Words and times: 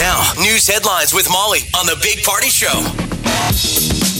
Now, 0.00 0.32
news 0.38 0.66
headlines 0.66 1.12
with 1.12 1.28
Molly 1.30 1.58
on 1.76 1.84
the 1.84 1.94
Big 2.00 2.24
Party 2.24 2.48
Show. 2.48 2.72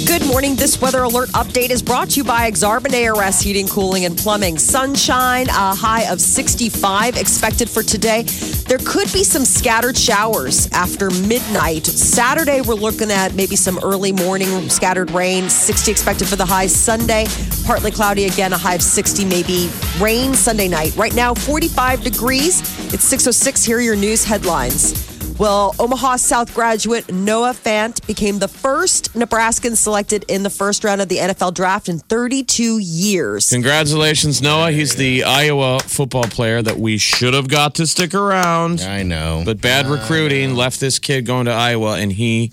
Good 0.04 0.26
morning. 0.26 0.54
This 0.54 0.78
weather 0.78 1.04
alert 1.04 1.30
update 1.30 1.70
is 1.70 1.80
brought 1.80 2.10
to 2.10 2.16
you 2.18 2.24
by 2.24 2.50
Exarban 2.50 2.92
ARS 2.92 3.40
Heating, 3.40 3.66
Cooling, 3.66 4.04
and 4.04 4.14
Plumbing. 4.14 4.58
Sunshine, 4.58 5.48
a 5.48 5.74
high 5.74 6.02
of 6.12 6.20
65 6.20 7.16
expected 7.16 7.70
for 7.70 7.82
today. 7.82 8.24
There 8.68 8.76
could 8.76 9.10
be 9.14 9.24
some 9.24 9.46
scattered 9.46 9.96
showers 9.96 10.68
after 10.72 11.08
midnight. 11.08 11.86
Saturday, 11.86 12.60
we're 12.60 12.74
looking 12.74 13.10
at 13.10 13.34
maybe 13.34 13.56
some 13.56 13.78
early 13.82 14.12
morning 14.12 14.68
scattered 14.68 15.10
rain. 15.12 15.48
60 15.48 15.90
expected 15.90 16.28
for 16.28 16.36
the 16.36 16.44
high. 16.44 16.66
Sunday, 16.66 17.24
partly 17.64 17.90
cloudy 17.90 18.26
again, 18.26 18.52
a 18.52 18.58
high 18.58 18.74
of 18.74 18.82
60, 18.82 19.24
maybe 19.24 19.70
rain 19.98 20.34
Sunday 20.34 20.68
night. 20.68 20.94
Right 20.94 21.14
now, 21.14 21.32
45 21.32 22.02
degrees. 22.04 22.60
It's 22.92 23.04
606. 23.04 23.64
Here 23.64 23.78
are 23.78 23.80
your 23.80 23.96
news 23.96 24.24
headlines. 24.24 25.09
Well, 25.40 25.74
Omaha 25.78 26.16
South 26.16 26.54
graduate 26.54 27.10
Noah 27.10 27.54
Fant 27.54 28.06
became 28.06 28.40
the 28.40 28.46
first 28.46 29.14
Nebraskan 29.16 29.74
selected 29.74 30.26
in 30.28 30.42
the 30.42 30.50
first 30.50 30.84
round 30.84 31.00
of 31.00 31.08
the 31.08 31.16
NFL 31.16 31.54
draft 31.54 31.88
in 31.88 31.98
32 31.98 32.76
years. 32.76 33.48
Congratulations, 33.48 34.42
Noah. 34.42 34.70
He's 34.70 34.96
the 34.96 35.24
Iowa 35.24 35.80
football 35.80 36.24
player 36.24 36.60
that 36.60 36.78
we 36.78 36.98
should 36.98 37.32
have 37.32 37.48
got 37.48 37.76
to 37.76 37.86
stick 37.86 38.12
around. 38.12 38.82
I 38.82 39.02
know. 39.02 39.40
But 39.46 39.62
bad 39.62 39.86
recruiting 39.86 40.56
left 40.56 40.78
this 40.78 40.98
kid 40.98 41.24
going 41.24 41.46
to 41.46 41.52
Iowa, 41.52 41.98
and 41.98 42.12
he 42.12 42.52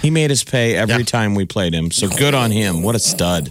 he 0.00 0.08
made 0.08 0.30
his 0.30 0.44
pay 0.44 0.76
every 0.76 0.98
Yeah. 0.98 1.02
time 1.06 1.34
we 1.34 1.44
played 1.44 1.74
him. 1.74 1.90
So 1.90 2.06
good 2.08 2.34
on 2.34 2.52
him. 2.52 2.84
What 2.84 2.94
a 2.94 3.00
stud. 3.00 3.50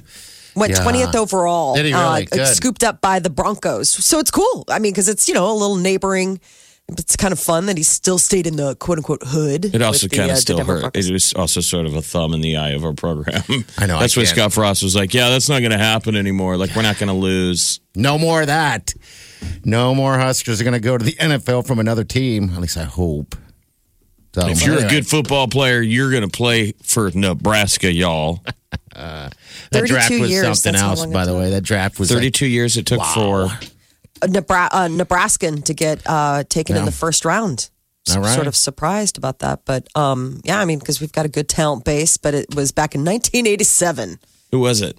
Went 0.56 0.72
Yeah. 0.72 0.80
20th 0.84 1.14
overall. 1.14 1.76
Did 1.76 1.88
he 1.88 1.94
really? 1.94 2.26
uh, 2.32 2.36
Good. 2.38 2.56
scooped 2.56 2.86
up 2.86 3.02
by 3.02 3.20
the 3.20 3.30
Broncos. 3.30 3.90
So 3.90 4.18
it's 4.20 4.32
cool. 4.32 4.64
I 4.70 4.80
mean, 4.80 4.94
because 4.94 5.10
it's, 5.10 5.28
you 5.28 5.34
know, 5.34 5.52
a 5.52 5.54
little 5.54 5.76
neighboring. 5.76 6.40
It's 6.90 7.18
kind 7.18 7.34
of 7.34 7.40
fun 7.40 7.66
that 7.66 7.76
he 7.76 7.84
still 7.84 8.18
stayed 8.18 8.48
in 8.48 8.56
the 8.56 8.76
quote 8.76 8.98
unquote 8.98 9.22
hood. 9.22 9.66
It 9.66 9.82
also 9.82 10.06
with 10.06 10.12
the, 10.12 10.18
kind 10.18 10.30
uh, 10.30 10.34
of 10.34 10.38
the 10.38 10.42
still 10.42 10.58
hurt. 10.64 10.82
Broncos. 10.82 11.10
It 11.10 11.12
was 11.12 11.34
also 11.34 11.60
sort 11.60 11.86
of 11.86 11.96
a 11.96 12.02
thumb 12.02 12.34
in 12.34 12.40
the 12.40 12.56
eye 12.56 12.70
of 12.70 12.86
our 12.86 12.94
program. 12.94 13.44
I 13.78 13.86
know, 13.88 14.00
That's 14.00 14.16
what 14.16 14.26
can't- 14.26 14.38
Scott 14.38 14.54
Frost 14.54 14.84
was 14.84 14.96
like. 14.96 15.14
Yeah, 15.14 15.30
that's 15.30 15.50
not 15.50 15.60
going 15.60 15.72
to 15.72 15.78
happen 15.78 16.16
anymore. 16.16 16.56
Like 16.56 16.76
we're 16.76 16.84
not 16.84 16.98
going 16.98 17.10
to 17.10 17.14
lose. 17.14 17.82
No 17.94 18.18
more 18.18 18.42
of 18.42 18.48
that. 18.48 18.94
No 19.66 19.94
more 19.94 20.18
Huskers 20.18 20.62
are 20.62 20.64
going 20.64 20.76
to 20.76 20.80
go 20.80 20.98
to 20.98 21.04
the 21.04 21.14
NFL 21.14 21.68
from 21.68 21.80
another 21.80 22.06
team. 22.06 22.52
At 22.52 22.62
least 22.62 22.78
I 22.78 22.86
hope. 22.86 23.36
So, 24.34 24.48
If 24.48 24.66
you're 24.66 24.86
a 24.86 24.88
good 24.88 25.08
football 25.08 25.48
player, 25.48 25.82
you're 25.82 26.12
going 26.12 26.24
to 26.24 26.30
play 26.30 26.74
for 26.84 27.10
Nebraska, 27.14 27.92
y'all. 27.92 28.44
that 28.94 29.34
draft 29.72 30.12
was 30.12 30.30
years, 30.30 30.62
something 30.62 30.80
else, 30.80 31.06
by 31.08 31.26
the 31.26 31.36
way. 31.36 31.50
That 31.50 31.64
draft 31.64 32.00
was 32.00 32.12
like- 32.12 32.18
32 32.18 32.46
years 32.46 32.78
it 32.78 32.86
took 32.86 33.04
for. 33.04 33.50
A 34.22 34.28
Nebra- 34.28 34.70
uh, 34.72 34.88
Nebraskan 34.88 35.64
to 35.66 35.74
get 35.74 36.02
uh, 36.06 36.44
taken 36.50 36.76
in 36.76 36.86
the 36.86 36.92
first 36.92 37.26
round. 37.26 37.70
So 38.06 38.22
right. 38.22 38.34
Sort 38.34 38.48
of 38.48 38.56
surprised 38.56 39.18
about 39.18 39.40
that, 39.40 39.66
but 39.66 39.86
um, 39.94 40.40
yeah, 40.46 40.62
I 40.62 40.66
mean, 40.66 40.80
because 40.80 41.02
we've 41.02 41.12
got 41.12 41.26
a 41.26 41.30
good 41.30 41.50
talent 41.50 41.84
base, 41.84 42.16
but 42.16 42.34
it 42.34 42.56
was 42.56 42.72
back 42.72 42.96
in 42.96 43.02
1987. 43.02 44.18
Who 44.52 44.60
was 44.60 44.82
it? 44.82 44.98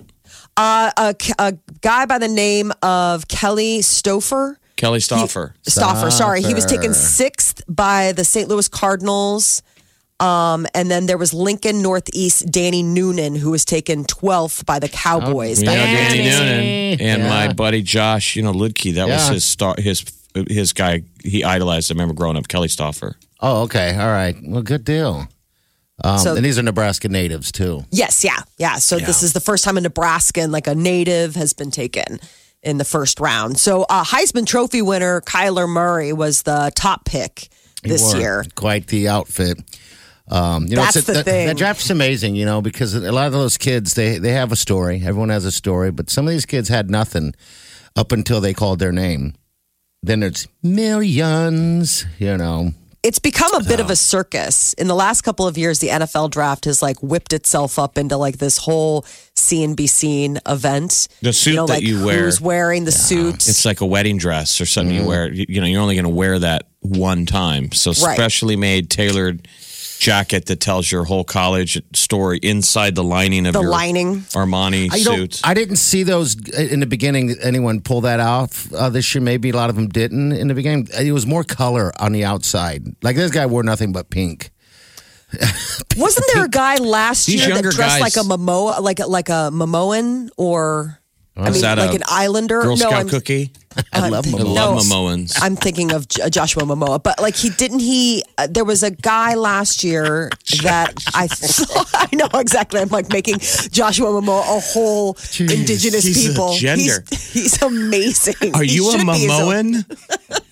Uh, 0.58 0.90
a, 0.94 1.14
a 1.38 1.52
guy 1.80 2.04
by 2.04 2.18
the 2.18 2.28
name 2.28 2.70
of 2.82 3.26
Kelly 3.28 3.78
Stouffer. 3.78 4.56
Kelly 4.76 4.98
Stouffer. 4.98 5.54
Stouffer, 5.66 6.12
sorry, 6.12 6.42
he 6.42 6.52
was 6.52 6.66
taken 6.66 6.92
sixth 6.92 7.62
by 7.66 8.12
the 8.12 8.24
St. 8.24 8.46
Louis 8.48 8.68
Cardinals. 8.68 9.62
Um, 10.20 10.66
and 10.74 10.90
then 10.90 11.06
there 11.06 11.18
was 11.18 11.32
Lincoln 11.32 11.80
Northeast 11.80 12.50
Danny 12.50 12.82
Noonan, 12.82 13.36
who 13.36 13.50
was 13.52 13.64
taken 13.64 14.04
12th 14.04 14.66
by 14.66 14.78
the 14.80 14.88
Cowboys. 14.88 15.62
Yeah, 15.62 15.74
Danny 15.74 16.18
Noonan 16.28 17.00
and 17.00 17.22
Yeah. 17.22 17.28
my 17.28 17.52
buddy 17.52 17.82
Josh, 17.82 18.34
you 18.34 18.42
know 18.42 18.52
Ludke. 18.52 18.94
That 18.94 19.08
was 19.08 19.28
his 19.28 19.44
star, 19.44 19.74
his 19.78 20.04
his 20.48 20.72
guy. 20.72 21.02
He 21.24 21.42
idolized. 21.44 21.90
I 21.90 21.94
remember 21.94 22.14
growing 22.14 22.36
up, 22.36 22.48
Kelly 22.48 22.68
Stouffer. 22.68 23.14
Oh, 23.40 23.62
okay. 23.62 23.96
All 23.96 24.08
right. 24.08 24.36
Well, 24.42 24.62
good 24.62 24.84
deal. 24.84 25.28
Um, 26.04 26.18
So- 26.18 26.36
and 26.36 26.44
these 26.44 26.58
are 26.58 26.62
Nebraska 26.62 27.08
natives, 27.08 27.50
too. 27.50 27.84
Yes, 27.90 28.22
yeah, 28.24 28.42
yeah. 28.56 28.76
So 28.78 28.98
this 28.98 29.22
is 29.22 29.32
the 29.32 29.40
first 29.40 29.64
time 29.64 29.76
a 29.76 29.80
Nebraskan, 29.80 30.50
like 30.52 30.66
a 30.68 30.74
native, 30.74 31.34
has 31.36 31.52
been 31.52 31.70
taken 31.72 32.20
in 32.62 32.78
the 32.78 32.84
first 32.84 33.18
round. 33.20 33.58
So 33.58 33.82
uh, 33.88 34.04
Heisman 34.04 34.46
Trophy 34.46 34.82
winner 34.82 35.20
Kyler 35.22 35.68
Murray 35.68 36.12
was 36.12 36.42
the 36.42 36.70
top 36.76 37.04
pick 37.04 37.48
this 37.82 38.14
year. 38.14 38.44
Quite 38.54 38.88
the 38.88 39.08
outfit. 39.08 39.58
Um, 40.30 40.64
you 40.66 40.76
know, 40.76 40.82
That's 40.82 40.96
it's 40.96 41.06
the 41.06 41.12
that, 41.14 41.24
thing. 41.24 41.46
That 41.46 41.56
draft's 41.56 41.90
amazing, 41.90 42.36
you 42.36 42.44
know, 42.44 42.60
because 42.60 42.94
a 42.94 43.12
lot 43.12 43.26
of 43.28 43.32
those 43.32 43.56
kids 43.56 43.94
they 43.94 44.18
they 44.18 44.32
have 44.32 44.52
a 44.52 44.56
story. 44.56 44.96
Everyone 45.04 45.30
has 45.30 45.44
a 45.44 45.52
story, 45.52 45.90
but 45.90 46.10
some 46.10 46.26
of 46.26 46.30
these 46.32 46.46
kids 46.46 46.68
had 46.68 46.90
nothing 46.90 47.34
up 47.96 48.12
until 48.12 48.40
they 48.40 48.52
called 48.52 48.78
their 48.78 48.92
name. 48.92 49.34
Then 50.02 50.22
it's 50.22 50.46
millions, 50.62 52.04
you 52.18 52.36
know. 52.36 52.72
It's 53.02 53.20
become 53.20 53.54
a 53.54 53.62
bit 53.62 53.78
of 53.80 53.90
a 53.90 53.96
circus. 53.96 54.72
In 54.74 54.88
the 54.88 54.94
last 54.94 55.22
couple 55.22 55.46
of 55.46 55.56
years, 55.56 55.78
the 55.78 55.88
NFL 55.88 56.30
draft 56.30 56.64
has 56.66 56.82
like 56.82 56.98
whipped 57.00 57.32
itself 57.32 57.78
up 57.78 57.96
into 57.96 58.16
like 58.16 58.38
this 58.38 58.58
whole 58.58 59.04
see 59.36 59.62
and 59.62 59.76
be 59.76 59.86
seen 59.86 60.40
event. 60.46 61.08
The 61.22 61.32
suit 61.32 61.50
you 61.50 61.56
know, 61.56 61.66
that 61.66 61.74
like 61.74 61.82
you 61.84 62.04
wear. 62.04 62.24
Who's 62.24 62.40
wearing 62.40 62.84
the 62.84 62.92
suit? 62.92 63.36
It's 63.48 63.64
like 63.64 63.80
a 63.80 63.86
wedding 63.86 64.18
dress 64.18 64.60
or 64.60 64.66
something 64.66 64.94
you 64.94 65.06
wear. 65.06 65.32
You, 65.32 65.46
you 65.48 65.60
know, 65.60 65.66
you're 65.66 65.80
only 65.80 65.94
going 65.94 66.04
to 66.04 66.10
wear 66.10 66.38
that 66.40 66.66
one 66.80 67.24
time. 67.24 67.70
So 67.72 67.90
Right. 67.92 68.16
specially 68.16 68.56
made, 68.56 68.90
tailored 68.90 69.46
jacket 69.98 70.46
that 70.46 70.60
tells 70.60 70.90
your 70.90 71.04
whole 71.04 71.24
college 71.24 71.80
story 71.94 72.38
inside 72.42 72.94
the 72.94 73.04
lining 73.04 73.46
of 73.46 73.52
The 73.54 73.60
your 73.60 73.70
lining. 73.70 74.20
Armani 74.32 74.88
I 74.92 74.98
suit. 74.98 75.40
I 75.44 75.54
didn't 75.54 75.76
see 75.76 76.02
those 76.02 76.36
in 76.50 76.80
the 76.80 76.86
beginning. 76.86 77.34
Anyone 77.42 77.80
pull 77.80 78.00
that 78.02 78.20
off 78.20 78.72
uh, 78.72 78.88
this 78.90 79.14
year? 79.14 79.22
Maybe 79.22 79.50
a 79.50 79.56
lot 79.56 79.70
of 79.70 79.76
them 79.76 79.88
didn't 79.88 80.32
in 80.32 80.48
the 80.48 80.54
beginning. 80.54 80.88
It 80.98 81.12
was 81.12 81.26
more 81.26 81.44
color 81.44 81.92
on 82.00 82.12
the 82.12 82.24
outside. 82.24 82.86
Like 83.02 83.16
this 83.16 83.30
guy 83.30 83.46
wore 83.46 83.62
nothing 83.62 83.92
but 83.92 84.10
pink. 84.10 84.50
Wasn't 85.96 86.26
there 86.32 86.44
a 86.44 86.48
guy 86.48 86.76
last 86.76 87.26
These 87.26 87.46
year 87.46 87.54
that 87.54 87.62
dressed 87.62 87.76
guys- 87.76 88.00
like 88.00 88.16
a 88.16 88.20
Momoa, 88.26 88.80
like 88.80 88.98
like 89.06 89.28
a 89.28 89.50
Momoan 89.52 90.30
or 90.38 90.97
I 91.38 91.50
mean, 91.50 91.60
that 91.62 91.78
like 91.78 91.92
a 91.92 91.94
an 91.96 92.02
Islander? 92.10 92.60
Girl 92.62 92.70
no, 92.76 92.76
Scout 92.76 92.92
I'm, 92.94 93.08
cookie. 93.08 93.52
I 93.92 94.08
love 94.08 94.26
I 94.26 94.38
love 94.38 94.74
No. 94.88 94.94
Momoans. 94.94 95.38
I'm 95.40 95.54
thinking 95.54 95.92
of 95.92 96.08
J- 96.08 96.28
Joshua 96.30 96.64
Momoa, 96.64 97.00
but 97.00 97.20
like 97.20 97.36
he 97.36 97.50
didn't 97.50 97.78
he? 97.80 98.24
Uh, 98.36 98.48
there 98.50 98.64
was 98.64 98.82
a 98.82 98.90
guy 98.90 99.34
last 99.34 99.84
year 99.84 100.30
that 100.62 100.94
I 101.14 101.28
thought 101.28 101.86
I 101.94 102.08
know 102.16 102.28
exactly. 102.40 102.80
I'm 102.80 102.88
like 102.88 103.12
making 103.12 103.38
Joshua 103.70 104.08
Momoa 104.08 104.40
a 104.56 104.60
whole 104.60 105.16
indigenous 105.38 106.04
he's 106.04 106.26
a 106.26 106.30
people. 106.30 106.54
gender. 106.54 107.04
He's, 107.10 107.32
he's 107.32 107.62
amazing. 107.62 108.54
Are 108.54 108.62
He 108.64 108.74
you 108.76 108.88
a 108.88 108.92
should 108.92 109.00
be. 109.02 109.28
Momoan? 109.28 110.42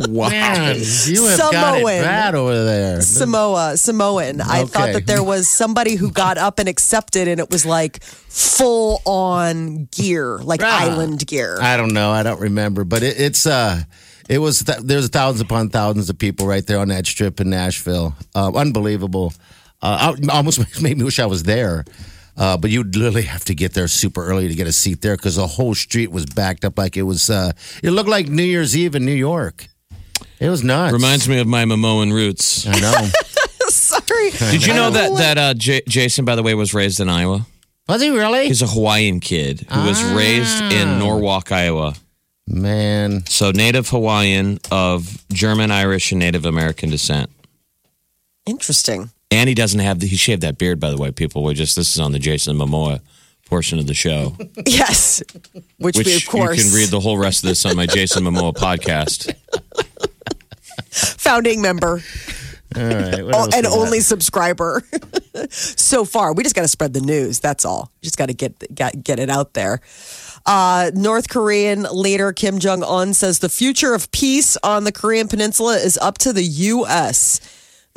wow. 0.00 0.28
Man, 0.28 0.76
you 1.06 1.26
have 1.26 1.38
got 1.38 1.78
it 1.80 1.84
bad 1.84 2.34
over 2.34 2.64
there. 2.64 3.00
Samoa, 3.02 3.76
Samoan. 3.76 4.40
I 4.40 4.64
thought 4.64 4.92
that 4.92 5.06
there 5.06 5.22
was 5.22 5.48
somebody 5.48 5.94
who 5.96 6.10
got 6.10 6.38
up 6.38 6.58
and 6.58 6.68
accepted, 6.68 7.28
and 7.28 7.40
it 7.40 7.50
was 7.50 7.66
like 7.66 8.02
full 8.02 9.02
on 9.04 9.86
gear, 9.90 10.38
like 10.38 10.60
Ah. 10.62 10.82
island 10.90 11.26
gear. 11.26 11.58
I 11.60 11.76
don't 11.76 11.92
know. 11.92 12.10
I 12.10 12.22
don't 12.22 12.40
remember, 12.40 12.84
but 12.84 13.02
it, 13.02 13.20
it's 13.20 13.46
uh, 13.46 13.82
it 14.28 14.38
was 14.38 14.62
th- 14.64 14.78
there's 14.82 15.08
thousands 15.08 15.40
upon 15.40 15.70
thousands 15.70 16.10
of 16.10 16.18
people 16.18 16.46
right 16.46 16.66
there 16.66 16.78
on 16.78 16.88
that 16.88 17.06
strip 17.06 17.40
in 17.40 17.50
Nashville. 17.50 18.14
Uh, 18.34 18.52
unbelievable. 18.54 19.32
Uh, 19.82 20.14
I 20.30 20.36
almost 20.36 20.58
made 20.82 20.98
me 20.98 21.04
wish 21.04 21.18
I 21.18 21.26
was 21.26 21.42
there. 21.44 21.84
Uh, 22.38 22.56
but 22.56 22.70
you'd 22.70 22.94
literally 22.94 23.22
have 23.22 23.44
to 23.46 23.54
get 23.54 23.74
there 23.74 23.88
super 23.88 24.24
early 24.24 24.46
to 24.46 24.54
get 24.54 24.68
a 24.68 24.72
seat 24.72 25.02
there 25.02 25.16
because 25.16 25.34
the 25.36 25.46
whole 25.46 25.74
street 25.74 26.12
was 26.12 26.24
backed 26.24 26.64
up 26.64 26.78
like 26.78 26.96
it 26.96 27.02
was. 27.02 27.28
Uh, 27.28 27.50
it 27.82 27.90
looked 27.90 28.08
like 28.08 28.28
New 28.28 28.44
Year's 28.44 28.76
Eve 28.76 28.94
in 28.94 29.04
New 29.04 29.10
York. 29.12 29.66
It 30.38 30.48
was 30.48 30.62
nuts. 30.62 30.92
Reminds 30.92 31.28
me 31.28 31.40
of 31.40 31.48
my 31.48 31.64
Momoan 31.64 32.12
roots. 32.12 32.64
I 32.66 32.78
know. 32.78 33.08
Sorry. 33.68 34.30
Did 34.30 34.64
you 34.64 34.72
know 34.72 34.90
that 34.90 35.16
that 35.16 35.38
uh, 35.38 35.54
J- 35.54 35.82
Jason, 35.88 36.24
by 36.24 36.36
the 36.36 36.42
way, 36.44 36.54
was 36.54 36.72
raised 36.72 37.00
in 37.00 37.08
Iowa? 37.08 37.44
was 37.88 38.00
he 38.02 38.10
really? 38.10 38.46
He's 38.46 38.62
a 38.62 38.66
Hawaiian 38.66 39.18
kid 39.18 39.66
who 39.70 39.84
was 39.86 40.00
raised 40.12 40.62
in 40.72 40.98
Norwalk, 41.00 41.50
Iowa. 41.50 41.94
Man, 42.46 43.26
So 43.26 43.50
native 43.50 43.88
Hawaiian 43.90 44.58
of 44.70 45.22
German, 45.32 45.70
Irish, 45.70 46.12
and 46.12 46.18
Native 46.20 46.46
American 46.46 46.88
descent. 46.88 47.30
Interesting. 48.46 49.10
And 49.30 49.48
he 49.48 49.54
doesn't 49.54 49.80
have 49.80 50.00
the, 50.00 50.06
he 50.06 50.16
shaved 50.16 50.42
that 50.42 50.56
beard, 50.58 50.80
by 50.80 50.90
the 50.90 50.96
way. 50.96 51.10
People 51.12 51.42
were 51.44 51.54
just 51.54 51.76
this 51.76 51.90
is 51.92 52.00
on 52.00 52.12
the 52.12 52.18
Jason 52.18 52.56
Momoa 52.56 53.00
portion 53.46 53.78
of 53.78 53.86
the 53.86 53.94
show, 53.94 54.36
Yes. 54.66 55.22
Which, 55.78 55.96
which 55.96 56.06
we, 56.06 56.16
of 56.16 56.26
course, 56.26 56.58
you 56.58 56.64
can 56.64 56.74
read 56.74 56.88
the 56.90 57.00
whole 57.00 57.16
rest 57.18 57.42
of 57.44 57.48
this 57.48 57.64
on 57.66 57.76
my 57.76 57.86
Jason 57.86 58.24
Momoa 58.24 58.54
podcast. 58.54 59.34
founding 60.92 61.60
member. 61.62 62.02
All 62.76 62.82
right. 62.82 63.24
what 63.24 63.34
Oh, 63.34 63.44
and 63.44 63.54
we 63.54 63.62
got? 63.62 63.78
only 63.78 64.00
subscriber 64.00 64.82
so 65.50 66.04
far. 66.04 66.32
We 66.34 66.42
just 66.42 66.54
got 66.54 66.62
to 66.62 66.68
spread 66.68 66.92
the 66.92 67.00
news. 67.00 67.40
That's 67.40 67.64
all. 67.64 67.90
Just 68.02 68.18
got 68.18 68.26
to 68.26 68.34
get, 68.34 68.74
get 68.74 69.02
get 69.02 69.18
it 69.18 69.30
out 69.30 69.54
there. 69.54 69.80
Uh, 70.46 70.90
North 70.94 71.28
Korean 71.28 71.86
leader 71.90 72.32
Kim 72.32 72.58
Jong 72.58 72.82
Un 72.82 73.14
says 73.14 73.38
the 73.38 73.48
future 73.48 73.94
of 73.94 74.10
peace 74.12 74.56
on 74.62 74.84
the 74.84 74.92
Korean 74.92 75.28
Peninsula 75.28 75.76
is 75.76 75.96
up 75.98 76.18
to 76.18 76.32
the 76.32 76.42
U.S. 76.42 77.40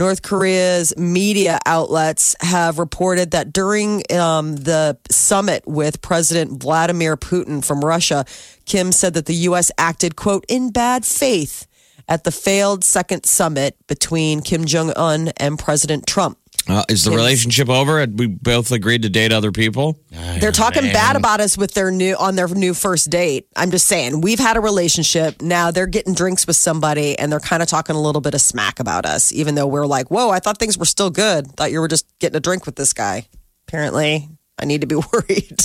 North 0.01 0.23
Korea's 0.23 0.97
media 0.97 1.59
outlets 1.63 2.35
have 2.39 2.79
reported 2.79 3.29
that 3.31 3.53
during 3.53 4.01
um, 4.11 4.55
the 4.55 4.97
summit 5.11 5.61
with 5.67 6.01
President 6.01 6.59
Vladimir 6.59 7.15
Putin 7.15 7.63
from 7.63 7.85
Russia, 7.85 8.25
Kim 8.65 8.91
said 8.91 9.13
that 9.13 9.27
the 9.27 9.35
U.S. 9.51 9.69
acted, 9.77 10.15
quote, 10.15 10.43
in 10.49 10.71
bad 10.71 11.05
faith 11.05 11.67
at 12.09 12.23
the 12.23 12.31
failed 12.31 12.83
second 12.83 13.27
summit 13.27 13.77
between 13.85 14.41
Kim 14.41 14.65
Jong 14.65 14.91
un 14.95 15.33
and 15.37 15.59
President 15.59 16.07
Trump. 16.07 16.39
Uh, 16.67 16.83
is 16.89 17.03
the 17.03 17.11
relationship 17.11 17.69
over? 17.69 17.99
Had 17.99 18.19
we 18.19 18.27
both 18.27 18.71
agreed 18.71 19.01
to 19.01 19.09
date 19.09 19.31
other 19.31 19.51
people? 19.51 19.99
They're 20.11 20.51
talking 20.51 20.83
bad 20.83 21.15
about 21.15 21.39
us 21.41 21.57
with 21.57 21.73
their 21.73 21.91
new 21.91 22.15
on 22.15 22.35
their 22.35 22.47
new 22.47 22.73
first 22.73 23.09
date. 23.09 23.47
I'm 23.55 23.71
just 23.71 23.87
saying, 23.87 24.21
we've 24.21 24.39
had 24.39 24.57
a 24.57 24.61
relationship. 24.61 25.41
Now 25.41 25.71
they're 25.71 25.87
getting 25.87 26.13
drinks 26.13 26.45
with 26.45 26.55
somebody 26.55 27.17
and 27.17 27.31
they're 27.31 27.39
kind 27.39 27.63
of 27.63 27.69
talking 27.69 27.95
a 27.95 28.01
little 28.01 28.21
bit 28.21 28.33
of 28.33 28.41
smack 28.41 28.79
about 28.79 29.05
us, 29.05 29.33
even 29.33 29.55
though 29.55 29.67
we're 29.67 29.87
like, 29.87 30.11
whoa, 30.11 30.29
I 30.29 30.39
thought 30.39 30.59
things 30.59 30.77
were 30.77 30.85
still 30.85 31.09
good. 31.09 31.47
Thought 31.47 31.71
you 31.71 31.79
were 31.79 31.87
just 31.87 32.05
getting 32.19 32.37
a 32.37 32.41
drink 32.41 32.65
with 32.65 32.75
this 32.75 32.93
guy. 32.93 33.27
Apparently, 33.67 34.29
I 34.59 34.65
need 34.65 34.81
to 34.81 34.87
be 34.87 34.95
worried. 35.13 35.59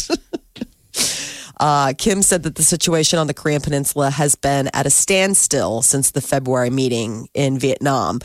Uh, 1.59 1.95
Kim 1.97 2.23
said 2.23 2.43
that 2.43 2.55
the 2.57 2.63
situation 2.63 3.19
on 3.19 3.27
the 3.27 3.35
Korean 3.35 3.63
Peninsula 3.63 4.11
has 4.11 4.35
been 4.35 4.69
at 4.75 4.87
a 4.87 4.91
standstill 4.91 5.83
since 5.83 6.11
the 6.11 6.21
February 6.21 6.71
meeting 6.71 7.29
in 7.35 7.59
Vietnam. 7.59 8.21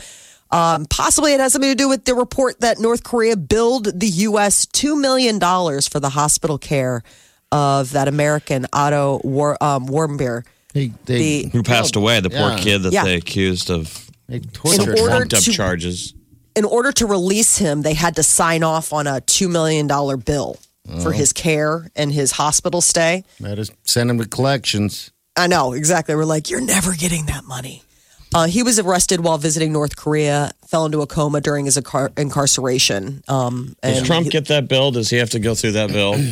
Um, 0.52 0.84
possibly 0.86 1.32
it 1.32 1.40
has 1.40 1.52
something 1.52 1.70
to 1.70 1.74
do 1.74 1.88
with 1.88 2.04
the 2.04 2.14
report 2.14 2.60
that 2.60 2.78
North 2.78 3.02
Korea 3.02 3.36
billed 3.36 3.98
the 3.98 4.06
U.S. 4.06 4.66
$2 4.66 5.00
million 5.00 5.40
for 5.40 5.98
the 5.98 6.10
hospital 6.10 6.58
care 6.58 7.02
of 7.50 7.92
that 7.92 8.06
American 8.06 8.66
Otto 8.72 9.20
War, 9.24 9.56
um, 9.62 9.86
Warmbier. 9.86 10.44
They, 10.74 10.88
they, 11.06 11.44
The- 11.44 11.48
Who 11.52 11.62
passed 11.62 11.96
away? 11.96 12.20
The 12.20 12.30
poor 12.30 12.56
kid 12.58 12.82
that 12.82 12.92
Yeah. 12.92 13.04
they 13.04 13.14
accused 13.16 13.70
of 13.70 14.10
they 14.28 14.36
In 14.36 14.80
order 14.80 14.94
trumped 14.94 15.34
up 15.34 15.42
to- 15.42 15.52
charges. 15.52 16.14
In 16.54 16.66
order 16.66 16.92
to 16.92 17.06
release 17.06 17.56
him, 17.56 17.80
they 17.80 17.94
had 17.94 18.16
to 18.16 18.22
sign 18.22 18.62
off 18.62 18.92
on 18.92 19.06
a 19.06 19.22
$2 19.22 19.50
million 19.50 19.86
bill 20.20 20.58
for 21.02 21.12
his 21.12 21.32
care 21.32 21.88
and 21.96 22.12
his 22.12 22.32
hospital 22.32 22.82
stay. 22.82 23.24
That 23.40 23.58
is, 23.58 23.70
us 23.70 23.76
send 23.84 24.10
him 24.10 24.18
to 24.18 24.28
collections. 24.28 25.10
I 25.34 25.46
know, 25.46 25.72
exactly. 25.72 26.14
We're 26.14 26.26
like, 26.26 26.50
you're 26.50 26.60
never 26.60 26.92
getting 26.94 27.24
that 27.26 27.44
money. 27.44 27.82
Uh, 28.34 28.46
he 28.46 28.62
was 28.62 28.78
arrested 28.78 29.20
while 29.20 29.38
visiting 29.38 29.72
North 29.72 29.96
Korea, 29.96 30.52
fell 30.66 30.86
into 30.86 31.00
a 31.02 31.06
coma 31.06 31.40
during 31.40 31.64
his 31.66 31.76
incar- 31.76 32.16
incarceration. 32.18 33.22
Um, 33.28 33.76
Does 33.82 34.02
Trump 34.02 34.24
he- 34.24 34.30
get 34.30 34.46
that 34.48 34.68
bill? 34.68 34.90
Does 34.90 35.10
he 35.10 35.16
have 35.18 35.30
to 35.30 35.38
go 35.38 35.54
through 35.54 35.72
that 35.72 35.90
bill? 35.90 36.14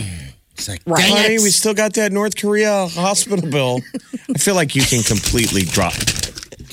It's 0.55 0.69
like, 0.69 0.83
Right. 0.85 1.01
dang 1.01 1.17
Honey, 1.17 1.35
we 1.39 1.49
still 1.49 1.73
got 1.73 1.95
that 1.95 2.13
North 2.13 2.37
Korea 2.37 2.87
hospital 2.89 3.49
bill. 3.51 3.81
I 4.29 4.37
feel 4.39 4.55
like 4.55 4.75
you 4.75 4.83
can 4.83 5.03
completely 5.03 5.63
drop. 5.63 5.95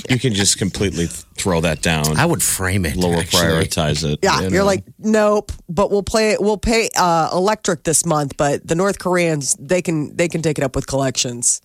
You 0.09 0.19
can 0.19 0.33
just 0.33 0.57
completely 0.57 1.05
throw 1.07 1.61
that 1.61 1.81
down. 1.81 2.17
I 2.17 2.25
would 2.25 2.43
frame 2.43 2.85
it. 2.85 2.97
lower 2.97 3.15
actually. 3.21 3.43
prioritize 3.43 4.03
it. 4.03 4.19
yeah, 4.21 4.39
you 4.39 4.43
you 4.45 4.49
know. 4.49 4.59
are 4.61 4.63
like, 4.65 4.83
nope. 4.99 5.53
But 5.69 5.89
we'll 5.89 6.03
play. 6.03 6.35
We'll 6.37 6.57
pay 6.57 6.89
uh, 6.97 7.29
electric 7.31 7.83
this 7.83 8.05
month. 8.05 8.35
But 8.35 8.67
the 8.67 8.75
North 8.75 8.99
Koreans, 8.99 9.55
they 9.57 9.81
can 9.81 10.13
they 10.17 10.27
can 10.27 10.41
take 10.41 10.57
it 10.57 10.65
up 10.65 10.75
with 10.75 10.85
collections. 10.87 11.61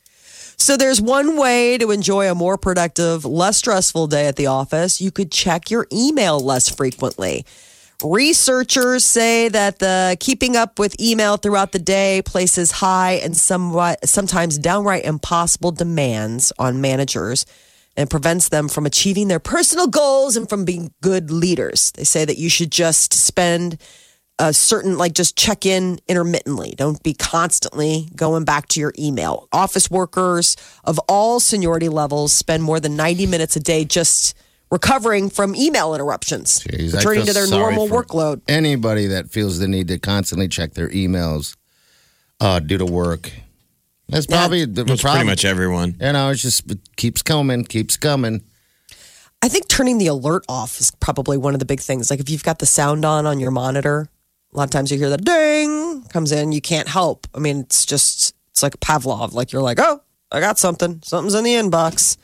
So 0.62 0.76
there's 0.76 1.00
one 1.00 1.36
way 1.36 1.76
to 1.78 1.90
enjoy 1.90 2.30
a 2.30 2.36
more 2.36 2.56
productive, 2.56 3.24
less 3.24 3.56
stressful 3.56 4.06
day 4.06 4.28
at 4.28 4.36
the 4.36 4.46
office. 4.46 5.00
You 5.00 5.10
could 5.10 5.32
check 5.32 5.72
your 5.72 5.88
email 5.92 6.38
less 6.38 6.68
frequently. 6.68 7.44
Researchers 8.00 9.04
say 9.04 9.48
that 9.48 9.80
the 9.80 10.16
keeping 10.20 10.54
up 10.54 10.78
with 10.78 10.94
email 11.00 11.36
throughout 11.36 11.72
the 11.72 11.80
day 11.80 12.22
places 12.24 12.70
high 12.70 13.14
and 13.14 13.36
somewhat 13.36 14.08
sometimes 14.08 14.56
downright 14.56 15.04
impossible 15.04 15.72
demands 15.72 16.52
on 16.60 16.80
managers 16.80 17.44
and 17.96 18.08
prevents 18.08 18.48
them 18.48 18.68
from 18.68 18.86
achieving 18.86 19.26
their 19.26 19.40
personal 19.40 19.88
goals 19.88 20.36
and 20.36 20.48
from 20.48 20.64
being 20.64 20.94
good 21.00 21.32
leaders. 21.32 21.90
They 21.96 22.04
say 22.04 22.24
that 22.24 22.38
you 22.38 22.48
should 22.48 22.70
just 22.70 23.12
spend 23.12 23.78
a 24.38 24.52
certain 24.52 24.98
like 24.98 25.12
just 25.12 25.36
check 25.36 25.66
in 25.66 26.00
intermittently. 26.08 26.74
Don't 26.76 27.02
be 27.02 27.14
constantly 27.14 28.08
going 28.16 28.44
back 28.44 28.68
to 28.68 28.80
your 28.80 28.92
email. 28.98 29.48
Office 29.52 29.90
workers 29.90 30.56
of 30.84 30.98
all 31.08 31.38
seniority 31.38 31.88
levels 31.88 32.32
spend 32.32 32.62
more 32.62 32.80
than 32.80 32.96
90 32.96 33.26
minutes 33.26 33.56
a 33.56 33.60
day 33.60 33.84
just 33.84 34.34
recovering 34.70 35.28
from 35.28 35.54
email 35.54 35.94
interruptions, 35.94 36.60
Jeez, 36.60 36.94
returning 36.94 37.26
to 37.26 37.32
their 37.32 37.46
normal 37.46 37.88
workload. 37.88 38.40
Anybody 38.48 39.06
that 39.08 39.30
feels 39.30 39.58
the 39.58 39.68
need 39.68 39.88
to 39.88 39.98
constantly 39.98 40.48
check 40.48 40.72
their 40.72 40.88
emails 40.88 41.56
uh, 42.40 42.58
due 42.58 42.78
to 42.78 42.86
work. 42.86 43.30
That's 44.08 44.26
probably 44.26 44.64
the 44.64 44.84
That's 44.84 45.02
problem. 45.02 45.20
pretty 45.20 45.30
much 45.30 45.44
everyone. 45.44 45.96
You 46.00 46.12
know, 46.12 46.30
it's 46.30 46.42
just 46.42 46.70
it 46.70 46.78
keeps 46.96 47.22
coming, 47.22 47.64
keeps 47.64 47.96
coming. 47.96 48.42
I 49.42 49.48
think 49.48 49.68
turning 49.68 49.98
the 49.98 50.06
alert 50.06 50.44
off 50.48 50.80
is 50.80 50.90
probably 51.00 51.36
one 51.36 51.54
of 51.54 51.60
the 51.60 51.66
big 51.66 51.80
things. 51.80 52.10
Like 52.10 52.20
if 52.20 52.30
you've 52.30 52.44
got 52.44 52.58
the 52.58 52.66
sound 52.66 53.04
on 53.04 53.26
on 53.26 53.40
your 53.40 53.50
monitor, 53.50 54.08
a 54.52 54.56
lot 54.56 54.64
of 54.64 54.70
times 54.70 54.90
you 54.90 54.98
hear 54.98 55.10
the 55.10 55.16
ding 55.16 56.02
comes 56.04 56.32
in, 56.32 56.52
you 56.52 56.60
can't 56.60 56.88
help. 56.88 57.26
I 57.34 57.38
mean, 57.38 57.60
it's 57.60 57.86
just 57.86 58.34
it's 58.50 58.62
like 58.62 58.78
Pavlov. 58.80 59.32
Like 59.32 59.52
you're 59.52 59.62
like, 59.62 59.78
oh, 59.80 60.02
I 60.30 60.40
got 60.40 60.58
something. 60.58 61.00
Something's 61.02 61.34
in 61.34 61.44
the 61.44 61.54
inbox. 61.54 62.16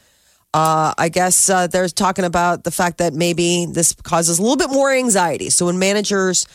Uh, 0.55 0.95
I 0.97 1.09
guess 1.09 1.49
uh, 1.51 1.67
they're 1.67 1.89
talking 1.89 2.25
about 2.25 2.65
the 2.65 2.71
fact 2.71 2.99
that 2.99 3.13
maybe 3.13 3.67
this 3.67 3.93
causes 3.93 4.39
a 4.39 4.43
little 4.43 4.57
bit 4.57 4.71
more 4.71 4.91
anxiety. 4.91 5.51
So 5.51 5.67
when 5.67 5.79
managers 5.79 6.47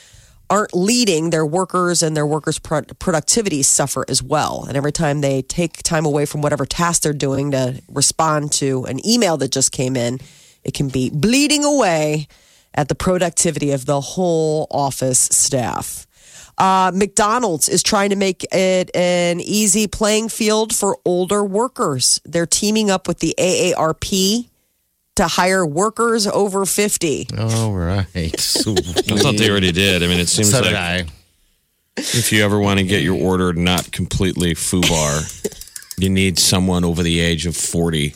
aren't 0.49 0.73
leading, 0.73 1.29
their 1.29 1.45
workers 1.45 2.03
and 2.03 2.17
their 2.17 2.25
workers' 2.25 2.59
pro- 2.59 2.81
productivity 2.99 3.63
suffer 3.63 4.05
as 4.07 4.21
well. 4.21 4.65
And 4.67 4.75
every 4.75 4.91
time 4.91 5.21
they 5.21 5.41
take 5.41 5.83
time 5.83 6.05
away 6.05 6.25
from 6.25 6.41
whatever 6.41 6.65
task 6.65 7.03
they're 7.03 7.13
doing 7.13 7.51
to 7.51 7.81
respond 7.87 8.51
to 8.53 8.83
an 8.85 9.05
email 9.07 9.37
that 9.37 9.51
just 9.51 9.71
came 9.71 9.95
in, 9.95 10.19
it 10.63 10.73
can 10.73 10.89
be 10.89 11.09
bleeding 11.09 11.63
away 11.63 12.27
at 12.75 12.87
the 12.87 12.95
productivity 12.95 13.71
of 13.71 13.85
the 13.85 14.01
whole 14.01 14.67
office 14.71 15.19
staff. 15.19 16.07
Uh, 16.57 16.91
McDonald's 16.93 17.67
is 17.67 17.81
trying 17.81 18.11
to 18.11 18.15
make 18.15 18.45
it 18.51 18.95
an 18.95 19.39
easy 19.39 19.87
playing 19.87 20.29
field 20.29 20.73
for 20.73 20.97
older 21.03 21.43
workers. 21.43 22.21
They're 22.25 22.45
teaming 22.45 22.91
up 22.91 23.07
with 23.07 23.19
the 23.19 23.33
AARP 23.39 24.49
to 25.15 25.27
hire 25.27 25.65
workers 25.65 26.27
over 26.27 26.65
50. 26.65 27.27
All 27.39 27.73
right. 27.73 28.05
I 28.15 28.29
thought 28.29 29.35
they 29.37 29.49
already 29.49 29.71
did. 29.71 30.03
I 30.03 30.07
mean, 30.07 30.19
it 30.19 30.27
seems 30.29 30.51
So 30.51 30.61
like 30.61 30.75
I. 30.75 31.05
if 31.97 32.31
you 32.31 32.43
ever 32.45 32.59
want 32.59 32.79
to 32.79 32.85
get 32.85 33.01
your 33.01 33.19
order 33.19 33.53
not 33.53 33.91
completely 33.91 34.53
foobar, 34.53 35.23
you 35.97 36.09
need 36.09 36.37
someone 36.39 36.83
over 36.83 37.01
the 37.03 37.19
age 37.19 37.45
of 37.47 37.55
40. 37.55 38.15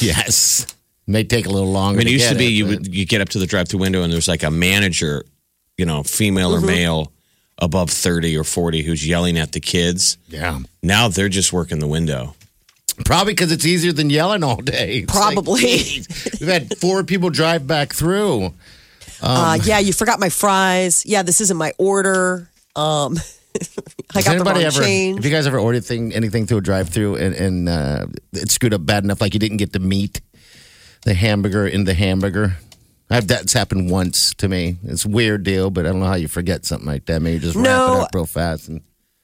Yes. 0.00 0.66
May 1.08 1.24
take 1.24 1.46
a 1.46 1.50
little 1.50 1.70
longer. 1.72 2.00
I 2.00 2.04
longer. 2.04 2.04
mean, 2.04 2.06
it 2.08 2.10
used 2.12 2.24
get 2.26 2.32
to 2.34 2.38
be 2.38 2.46
it, 2.46 2.50
you 2.50 2.64
but- 2.66 2.70
would 2.80 2.94
you 2.94 3.06
get 3.06 3.20
up 3.20 3.30
to 3.30 3.38
the 3.40 3.46
drive-through 3.46 3.80
window 3.80 4.02
and 4.02 4.12
there's 4.12 4.28
like 4.28 4.42
a 4.44 4.50
manager, 4.50 5.24
you 5.76 5.86
know, 5.86 6.02
female 6.04 6.52
Mm-hmm. 6.54 6.64
or 6.64 6.66
male 6.66 7.12
above 7.60 7.90
30 7.90 8.36
or 8.36 8.44
40 8.44 8.82
who's 8.82 9.04
yelling 9.06 9.36
at 9.36 9.50
the 9.52 9.58
kids. 9.60 10.16
Yeah. 10.28 10.60
Now 10.82 11.08
they're 11.08 11.28
just 11.28 11.52
working 11.52 11.80
the 11.80 11.88
window. 11.88 12.34
Probably 13.04 13.32
because 13.32 13.50
it's 13.52 13.64
easier 13.66 13.92
than 13.92 14.10
yelling 14.10 14.44
all 14.44 14.56
day. 14.56 14.98
It's 14.98 15.12
Probably. 15.12 15.60
geez, 15.60 16.06
we've 16.40 16.48
had 16.48 16.76
four 16.78 17.02
people 17.04 17.30
drive 17.30 17.66
back 17.66 17.92
through. 17.94 18.52
uh, 19.22 19.58
yeah, 19.64 19.78
you 19.78 19.92
forgot 19.92 20.20
my 20.20 20.28
fries. 20.28 21.04
Yeah, 21.06 21.22
this 21.22 21.40
isn't 21.40 21.56
my 21.56 21.72
order. 21.78 22.48
Um, 22.76 23.16
I 24.14 24.18
Has 24.18 24.24
got 24.24 24.38
the 24.38 24.44
wrong 24.44 24.48
anybody 24.56 24.64
ever? 24.66 24.82
change. 24.82 25.16
Have 25.18 25.24
you 25.24 25.30
guys 25.30 25.46
ever 25.46 25.58
ordered 25.58 25.84
thing, 25.84 26.12
anything 26.12 26.46
through 26.46 26.58
a 26.58 26.60
drive-through 26.60 27.16
and, 27.16 27.34
and 27.34 27.68
uh, 27.68 28.06
it 28.32 28.50
screwed 28.50 28.74
up 28.74 28.84
bad 28.86 29.04
enough, 29.04 29.20
like 29.20 29.34
you 29.34 29.40
didn't 29.40 29.56
get 29.58 29.72
the 29.72 29.80
meat, 29.80 30.20
the 31.04 31.14
hamburger 31.14 31.66
in 31.66 31.84
the 31.84 31.94
hamburger? 31.94 32.56
I've, 33.10 33.26
that's 33.26 33.54
happened 33.54 33.90
once 33.90 34.34
to 34.34 34.48
me. 34.48 34.76
It's 34.84 35.04
a 35.06 35.08
weird 35.08 35.42
deal, 35.42 35.70
but 35.70 35.86
I 35.86 35.90
don't 35.90 36.00
know 36.00 36.06
how 36.06 36.14
you 36.16 36.28
forget 36.28 36.66
something 36.66 36.86
like 36.86 37.06
that. 37.06 37.22
Maybe 37.22 37.34
you 37.36 37.40
just 37.40 37.56
wrap 37.56 37.64
No. 37.64 37.94
it 37.94 38.00
up 38.02 38.14
real 38.14 38.26
fast. 38.26 38.68
And 38.68 38.82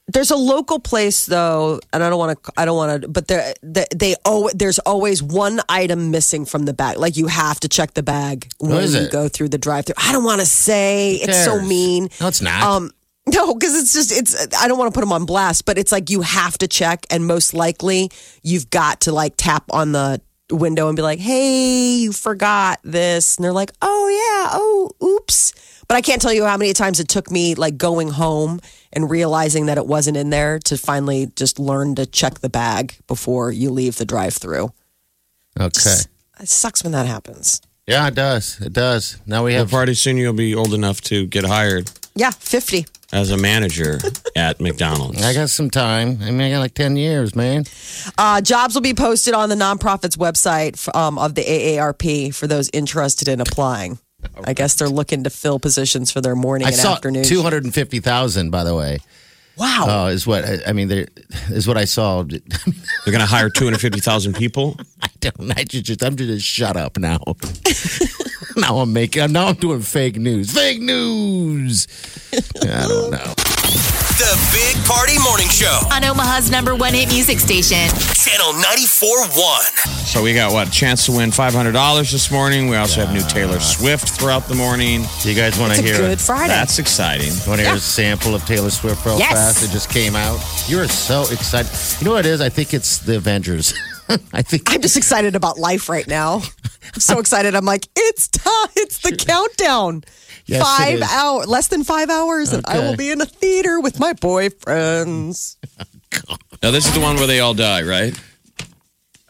There's 0.08 0.30
a 0.30 0.36
local 0.36 0.78
place 0.80 1.26
though, 1.26 1.80
and 1.92 2.02
I 2.02 2.08
don't 2.08 2.18
want 2.18 2.42
to. 2.42 2.52
I 2.56 2.64
don't 2.64 2.76
want 2.78 3.02
to. 3.02 3.08
But 3.08 3.28
there, 3.28 3.52
they, 3.62 3.84
they 3.94 4.14
oh, 4.24 4.48
there's 4.54 4.78
always 4.80 5.22
one 5.22 5.60
item 5.68 6.10
missing 6.10 6.46
from 6.46 6.64
the 6.64 6.72
bag. 6.72 6.96
Like 6.96 7.18
you 7.18 7.26
have 7.26 7.60
to 7.60 7.68
check 7.68 7.92
the 7.92 8.02
bag 8.02 8.48
when 8.58 8.82
is 8.84 8.94
you 8.94 9.02
it? 9.02 9.12
go 9.12 9.28
through 9.28 9.50
the 9.50 9.58
drive-through. 9.58 9.96
I 9.98 10.12
don't 10.12 10.24
want 10.24 10.40
to 10.40 10.46
say 10.46 11.16
it's 11.16 11.44
so 11.44 11.56
cares? 11.58 11.68
mean. 11.68 12.08
no, 12.22 12.28
it's 12.28 12.40
not. 12.40 12.62
Um, 12.62 12.90
no, 13.26 13.52
because 13.54 13.74
it's 13.74 13.92
just 13.92 14.12
it's. 14.12 14.54
I 14.56 14.66
don't 14.66 14.78
want 14.78 14.92
to 14.92 14.98
put 14.98 15.00
them 15.04 15.12
on 15.12 15.26
blast, 15.26 15.66
but 15.66 15.76
it's 15.76 15.92
like 15.92 16.08
you 16.08 16.22
have 16.22 16.56
to 16.58 16.68
check, 16.68 17.04
and 17.10 17.26
most 17.26 17.52
likely 17.52 18.10
you've 18.42 18.70
got 18.70 19.02
to 19.02 19.12
like 19.12 19.34
tap 19.36 19.64
on 19.70 19.92
the 19.92 20.22
window 20.50 20.88
and 20.88 20.96
be 20.96 21.02
like, 21.02 21.18
"Hey, 21.18 21.96
you 21.96 22.12
forgot 22.12 22.80
this," 22.84 23.36
and 23.36 23.44
they're 23.44 23.52
like, 23.52 23.72
"Oh 23.82 24.08
yeah, 24.08 24.50
oh 24.52 24.90
oops." 25.02 25.52
But 25.86 25.96
I 25.96 26.00
can't 26.00 26.20
tell 26.22 26.32
you 26.32 26.44
how 26.44 26.56
many 26.56 26.72
times 26.72 26.98
it 27.00 27.08
took 27.08 27.30
me 27.30 27.54
like 27.54 27.76
going 27.76 28.08
home 28.08 28.60
and 28.92 29.10
realizing 29.10 29.66
that 29.66 29.76
it 29.78 29.86
wasn't 29.86 30.16
in 30.16 30.30
there 30.30 30.58
to 30.60 30.78
finally 30.78 31.30
just 31.36 31.58
learn 31.58 31.94
to 31.96 32.06
check 32.06 32.40
the 32.40 32.48
bag 32.48 32.94
before 33.06 33.50
you 33.52 33.70
leave 33.70 33.96
the 33.96 34.04
drive-through. 34.06 34.72
okay. 35.60 35.96
It 36.40 36.48
sucks 36.48 36.82
when 36.82 36.92
that 36.92 37.06
happens. 37.06 37.60
Yeah, 37.86 38.08
it 38.08 38.14
does. 38.14 38.58
It 38.60 38.72
does. 38.72 39.18
Now 39.26 39.44
we 39.44 39.52
Well, 39.52 39.60
have. 39.60 39.70
pretty 39.70 39.94
soon 39.94 40.16
you'll 40.16 40.32
be 40.32 40.54
old 40.54 40.72
enough 40.72 41.00
to 41.02 41.26
get 41.26 41.44
hired 41.44 41.90
Yeah, 42.16 42.30
50. 42.30 42.86
As 43.14 43.30
a 43.30 43.36
manager 43.38 43.98
at 44.36 44.60
McDonald's. 44.60 45.22
I 45.22 45.32
got 45.32 45.48
some 45.48 45.70
time. 45.70 46.18
I 46.20 46.30
mean, 46.30 46.40
I 46.42 46.50
got 46.50 46.58
like 46.58 46.74
10 46.74 46.96
years, 46.96 47.34
man. 47.34 47.64
Uh, 48.18 48.40
jobs 48.42 48.74
will 48.74 48.82
be 48.82 48.92
posted 48.94 49.32
on 49.32 49.48
the 49.48 49.54
nonprofit's 49.54 50.16
website 50.16 50.74
f- 50.74 50.94
um, 50.94 51.18
of 51.18 51.34
the 51.34 51.44
AARP 51.44 52.34
for 52.34 52.46
those 52.46 52.68
interested 52.72 53.28
in 53.28 53.40
applying. 53.40 53.98
I 54.44 54.52
guess 54.54 54.74
they're 54.74 54.88
looking 54.88 55.24
to 55.24 55.30
fill 55.30 55.58
positions 55.58 56.10
for 56.10 56.20
their 56.20 56.34
morning 56.34 56.66
I 56.66 56.70
and 56.70 56.78
saw 56.78 56.94
afternoon. 56.94 57.24
250,000, 57.24 58.50
by 58.50 58.64
the 58.64 58.74
way. 58.74 58.98
wow. 59.58 59.84
Oh, 59.86 60.06
is 60.06 60.26
what 60.26 60.44
I 60.44 60.58
I 60.66 60.72
mean. 60.72 60.88
There 60.88 61.06
is 61.50 61.68
what 61.68 61.76
I 61.76 61.84
saw. 61.84 62.22
They're 62.22 62.40
going 63.06 63.20
to 63.20 63.26
hire 63.26 63.50
250,000 63.50 64.34
people. 64.34 64.76
I 65.02 65.08
don't. 65.20 65.56
I 65.56 65.64
just. 65.64 66.02
I'm 66.02 66.16
just 66.16 66.44
shut 66.44 66.76
up 66.76 66.96
now. 66.98 67.20
now 68.60 68.78
I'm 68.78 68.92
making. 68.92 69.22
Uh, 69.22 69.26
now 69.28 69.46
I'm 69.48 69.54
doing 69.56 69.80
fake 69.80 70.16
news. 70.16 70.52
Fake 70.52 70.80
news. 70.80 71.86
I 72.32 72.86
don't 72.88 73.10
know. 73.12 73.34
The 74.14 74.38
Big 74.52 74.76
Party 74.86 75.18
Morning 75.18 75.48
Show. 75.48 75.80
on 75.92 76.04
Omaha's 76.04 76.48
number 76.48 76.76
one 76.76 76.94
hit 76.94 77.08
music 77.08 77.40
station. 77.40 77.88
Channel 78.14 78.52
94.1. 78.62 80.06
So 80.06 80.22
we 80.22 80.34
got 80.34 80.52
what? 80.52 80.70
Chance 80.70 81.06
to 81.06 81.12
win 81.12 81.30
$500 81.30 82.12
this 82.12 82.30
morning. 82.30 82.68
We 82.68 82.76
also 82.76 83.04
have 83.04 83.12
new 83.12 83.22
Taylor 83.28 83.58
Swift 83.58 84.08
throughout 84.10 84.46
the 84.46 84.54
morning. 84.54 85.02
Do 85.20 85.28
you 85.28 85.34
guys 85.34 85.58
want 85.58 85.72
to 85.74 85.80
it's 85.80 85.90
a 85.90 85.92
hear? 85.94 86.00
good 86.10 86.20
Friday. 86.20 86.46
That's 86.46 86.78
exciting. 86.78 87.32
Want 87.48 87.60
to 87.60 87.66
hear 87.66 87.74
a 87.74 87.80
sample 87.80 88.36
of 88.36 88.44
Taylor 88.44 88.70
Swift 88.70 89.04
real 89.04 89.18
Yes. 89.18 89.32
fast? 89.32 89.68
It 89.68 89.72
just 89.72 89.90
came 89.90 90.14
out. 90.14 90.38
You're 90.68 90.86
so 90.86 91.22
excited. 91.22 91.72
You 92.00 92.04
know 92.04 92.12
what 92.14 92.24
it 92.24 92.28
is? 92.30 92.40
I 92.40 92.50
think 92.50 92.72
it's 92.72 92.98
the 92.98 93.16
Avengers. 93.16 93.74
I 94.32 94.42
think 94.42 94.72
I'm 94.72 94.80
just 94.80 94.96
excited 94.96 95.34
about 95.34 95.58
life 95.58 95.88
right 95.88 96.06
now. 96.06 96.42
I'm 96.94 97.00
so 97.00 97.18
excited. 97.18 97.54
I'm 97.54 97.64
like, 97.64 97.88
it's 97.96 98.28
time. 98.28 98.68
It's 98.76 98.98
the 98.98 99.16
countdown. 99.16 100.04
Yes, 100.46 100.62
five 100.62 100.96
is. 100.96 101.02
hours, 101.02 101.46
less 101.46 101.68
than 101.68 101.84
five 101.84 102.10
hours, 102.10 102.52
and 102.52 102.64
I 102.66 102.80
will 102.80 102.96
be 102.96 103.10
in 103.10 103.20
a 103.20 103.26
theater 103.26 103.80
with 103.80 103.98
my 103.98 104.12
boyfriends. 104.12 105.56
Now, 106.62 106.70
this 106.70 106.86
is 106.86 106.94
the 106.94 107.00
one 107.00 107.16
where 107.16 107.26
they 107.26 107.40
all 107.40 107.52
die, 107.52 107.82
right? 107.82 108.18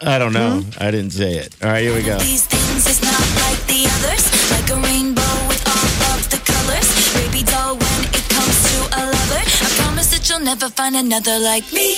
I 0.01 0.19
don't 0.19 0.35
know. 0.35 0.63
I 0.79 0.91
didn't 0.91 1.13
say 1.13 1.33
it. 1.33 1.57
All 1.63 1.71
right, 1.71 1.83
here 1.83 1.95
we 1.95 2.03
go. 2.03 2.19
These 2.19 2.47
things 2.47 2.87
is 2.87 3.03
not 3.03 3.19
like 3.43 3.59
the 3.67 3.89
others. 3.89 4.51
Like 4.53 4.71
a 4.71 4.77
rainbow 4.87 5.49
with 5.49 5.65
all 5.67 6.15
of 6.15 6.29
the 6.31 6.39
colors. 6.45 7.15
Baby 7.15 7.43
doll, 7.45 7.75
when 7.75 8.05
it 8.05 8.29
comes 8.29 8.57
to 8.71 8.77
a 8.99 9.03
lover, 9.07 9.43
I 9.43 9.69
promise 9.81 10.11
that 10.11 10.29
you'll 10.29 10.45
never 10.45 10.69
find 10.69 10.95
another 10.95 11.39
like 11.39 11.73
me. 11.73 11.97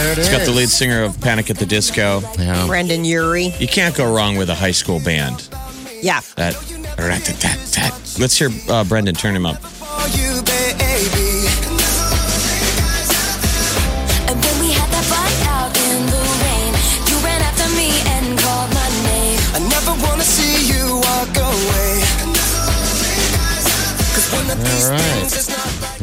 there 0.07 0.13
it 0.13 0.19
It's 0.19 0.29
got 0.31 0.45
the 0.47 0.53
lead 0.53 0.69
singer 0.69 1.03
of 1.03 1.21
Panic 1.21 1.51
at 1.51 1.57
the 1.57 1.67
Disco. 1.67 2.21
Yeah. 2.39 2.67
Brendon 2.67 3.05
Urie. 3.05 3.55
You 3.59 3.67
can't 3.67 3.95
go 3.95 4.13
wrong 4.13 4.37
with 4.37 4.51
a 4.51 4.55
high 4.55 4.71
school 4.71 5.01
band. 5.01 5.49
Yeah. 6.01 6.21
That, 6.37 6.55
that, 6.97 7.25
that, 7.25 7.59
that. 7.75 8.17
Let's 8.19 8.39
hear 8.39 8.51
uh, 8.69 8.85
Brendon 8.85 9.15
turn 9.15 9.35
him 9.35 9.47
up. 9.47 9.61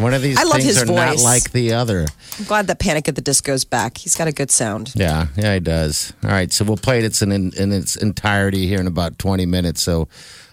One 0.03 0.13
of 0.13 0.21
these 0.21 0.37
I 0.37 0.43
love 0.43 0.57
things 0.57 0.65
his 0.65 0.83
are 0.83 0.85
not 0.85 1.11
voice. 1.11 1.23
like 1.23 1.51
the 1.51 1.73
other. 1.73 2.05
I'm 2.37 2.45
glad 2.45 2.67
that 2.67 2.79
Panic 2.79 3.07
at 3.07 3.15
the 3.15 3.21
Disco's 3.21 3.63
back. 3.63 3.97
He's 3.97 4.15
got 4.15 4.27
a 4.27 4.33
good 4.33 4.51
sound. 4.51 4.91
Yeah, 4.95 5.27
yeah, 5.37 5.53
he 5.53 5.59
does. 5.61 6.11
All 6.23 6.29
right, 6.29 6.51
so 6.51 6.65
we'll 6.65 6.77
play 6.77 6.99
it 6.99 7.05
it's 7.05 7.21
in, 7.21 7.31
in 7.31 7.71
its 7.71 7.95
entirety 7.95 8.67
here 8.67 8.79
in 8.79 8.87
about 8.87 9.17
20 9.17 9.45
minutes. 9.45 9.81
So 9.81 10.09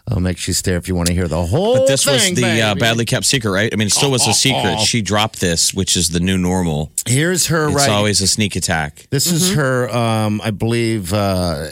I'll 0.09 0.21
make 0.21 0.47
you 0.47 0.54
stay 0.54 0.75
if 0.75 0.88
you 0.88 0.95
want 0.95 1.09
to 1.09 1.14
hear 1.14 1.28
the 1.28 1.45
whole 1.45 1.78
But 1.78 1.87
this 1.87 2.07
was 2.07 2.35
the 2.35 2.62
uh, 2.62 2.75
badly 2.75 3.04
kept 3.04 3.26
secret, 3.26 3.50
right? 3.50 3.73
I 3.73 3.76
mean, 3.76 3.87
it 3.87 3.92
still 3.92 4.11
was 4.11 4.26
a 4.26 4.33
secret. 4.33 4.80
She 4.80 5.02
dropped 5.02 5.40
this, 5.40 5.73
which 5.75 5.97
is 5.97 6.09
the 6.11 6.21
new 6.21 6.38
normal. 6.38 6.92
Here's 7.07 7.47
her 7.47 7.69
It's 7.69 7.76
right. 7.76 7.90
always 7.90 8.21
a 8.21 8.26
sneak 8.26 8.57
attack. 8.57 9.07
This 9.11 9.30
is 9.30 9.54
her, 9.54 9.88
um, 9.90 10.40
I 10.42 10.50
believe, 10.50 11.12
uh, 11.12 11.66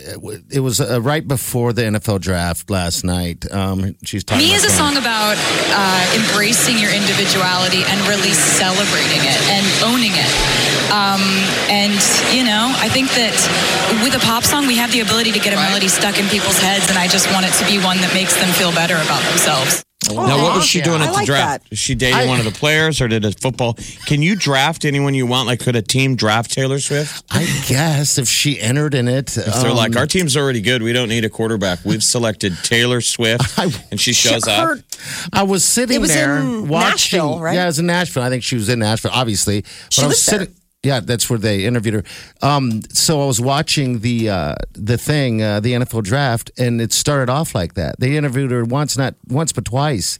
it 0.50 0.60
was 0.60 0.80
uh, 0.80 1.00
right 1.00 1.26
before 1.26 1.72
the 1.72 1.82
NFL 1.82 2.20
draft 2.20 2.70
last 2.70 3.04
night. 3.04 3.50
Um, 3.50 3.96
she's 4.04 4.24
talking 4.24 4.44
Me 4.44 4.52
about 4.54 4.64
is 4.64 4.72
a 4.72 4.76
song 4.76 4.96
about 4.96 5.36
uh, 5.38 6.16
embracing 6.30 6.78
your 6.78 6.92
individuality 6.92 7.82
and 7.86 8.00
really 8.08 8.32
celebrating 8.32 9.22
it 9.22 9.40
and 9.50 9.66
owning 9.84 10.12
it. 10.14 10.77
Um, 10.90 11.20
and, 11.68 11.92
you 12.34 12.44
know, 12.44 12.72
I 12.78 12.88
think 12.88 13.08
that 13.10 13.34
with 14.02 14.14
a 14.14 14.20
pop 14.24 14.44
song, 14.44 14.66
we 14.66 14.76
have 14.76 14.90
the 14.92 15.00
ability 15.00 15.32
to 15.32 15.38
get 15.38 15.52
a 15.52 15.56
melody 15.56 15.88
stuck 15.88 16.18
in 16.18 16.26
people's 16.28 16.58
heads, 16.58 16.88
and 16.88 16.96
I 16.98 17.06
just 17.08 17.30
want 17.32 17.44
it 17.46 17.52
to 17.60 17.66
be 17.66 17.78
one 17.84 17.98
that 17.98 18.12
makes 18.14 18.34
them 18.40 18.48
feel 18.54 18.72
better 18.72 18.94
about 18.94 19.22
themselves. 19.28 19.84
now, 20.08 20.40
what 20.42 20.56
was 20.56 20.64
she 20.64 20.80
doing 20.80 21.02
I 21.02 21.06
at 21.06 21.08
the 21.08 21.12
like 21.12 21.26
draft? 21.26 21.64
that. 21.64 21.72
Is 21.72 21.78
she 21.78 21.94
dating 21.94 22.16
I- 22.20 22.26
one 22.26 22.38
of 22.38 22.46
the 22.46 22.52
players, 22.52 23.02
or 23.02 23.08
did 23.08 23.24
a 23.26 23.32
football? 23.32 23.74
Can 24.06 24.22
you 24.22 24.34
draft 24.34 24.86
anyone 24.86 25.12
you 25.12 25.26
want? 25.26 25.46
Like, 25.46 25.60
could 25.60 25.76
a 25.76 25.82
team 25.82 26.16
draft 26.16 26.52
Taylor 26.52 26.78
Swift? 26.78 27.22
I 27.30 27.44
guess 27.68 28.16
if 28.16 28.28
she 28.28 28.58
entered 28.58 28.94
in 28.94 29.08
it, 29.08 29.36
If 29.36 29.44
they're 29.44 29.70
um, 29.70 29.76
like, 29.76 29.94
our 29.96 30.06
team's 30.06 30.36
already 30.38 30.62
good, 30.62 30.82
we 30.82 30.94
don't 30.94 31.08
need 31.10 31.24
a 31.26 31.28
quarterback. 31.30 31.80
We've 31.84 32.02
selected 32.02 32.54
Taylor 32.62 33.02
Swift, 33.02 33.58
I- 33.58 33.70
and 33.90 34.00
she 34.00 34.14
shows 34.14 34.46
up. 34.48 34.78
I 35.34 35.42
was 35.42 35.64
sitting 35.64 35.96
It 35.96 36.00
was 36.00 36.14
there 36.14 36.38
in 36.38 36.66
watching. 36.68 36.88
Nashville, 37.18 37.40
right? 37.40 37.54
Yeah, 37.54 37.64
it 37.64 37.66
was 37.66 37.78
in 37.78 37.86
Nashville. 37.86 38.22
I 38.22 38.30
think 38.30 38.42
she 38.42 38.54
was 38.54 38.68
in 38.70 38.78
Nashville, 38.78 39.10
obviously. 39.12 39.60
But 39.62 39.92
She 39.92 40.02
I 40.02 40.06
was 40.06 40.26
lives 40.28 40.46
there. 40.46 40.54
Sitting. 40.88 40.94
Yeah, 40.94 41.00
that's 41.00 41.28
where 41.30 41.38
they 41.38 41.64
interviewed 41.64 41.94
her. 41.94 42.04
Um, 42.46 42.82
so 42.90 43.22
I 43.22 43.26
was 43.26 43.40
watching 43.40 44.00
the 44.00 44.30
uh, 44.30 44.54
the 44.72 44.98
thing, 44.98 45.42
uh, 45.42 45.60
the 45.60 45.72
NFL 45.74 46.04
draft, 46.04 46.50
and 46.58 46.80
it 46.80 46.92
started 46.92 47.30
off 47.30 47.54
like 47.54 47.74
that. 47.74 47.98
They 48.00 48.16
interviewed 48.16 48.50
her 48.50 48.64
once, 48.64 48.96
not 48.96 49.14
once, 49.28 49.52
but 49.52 49.64
twice. 49.64 50.18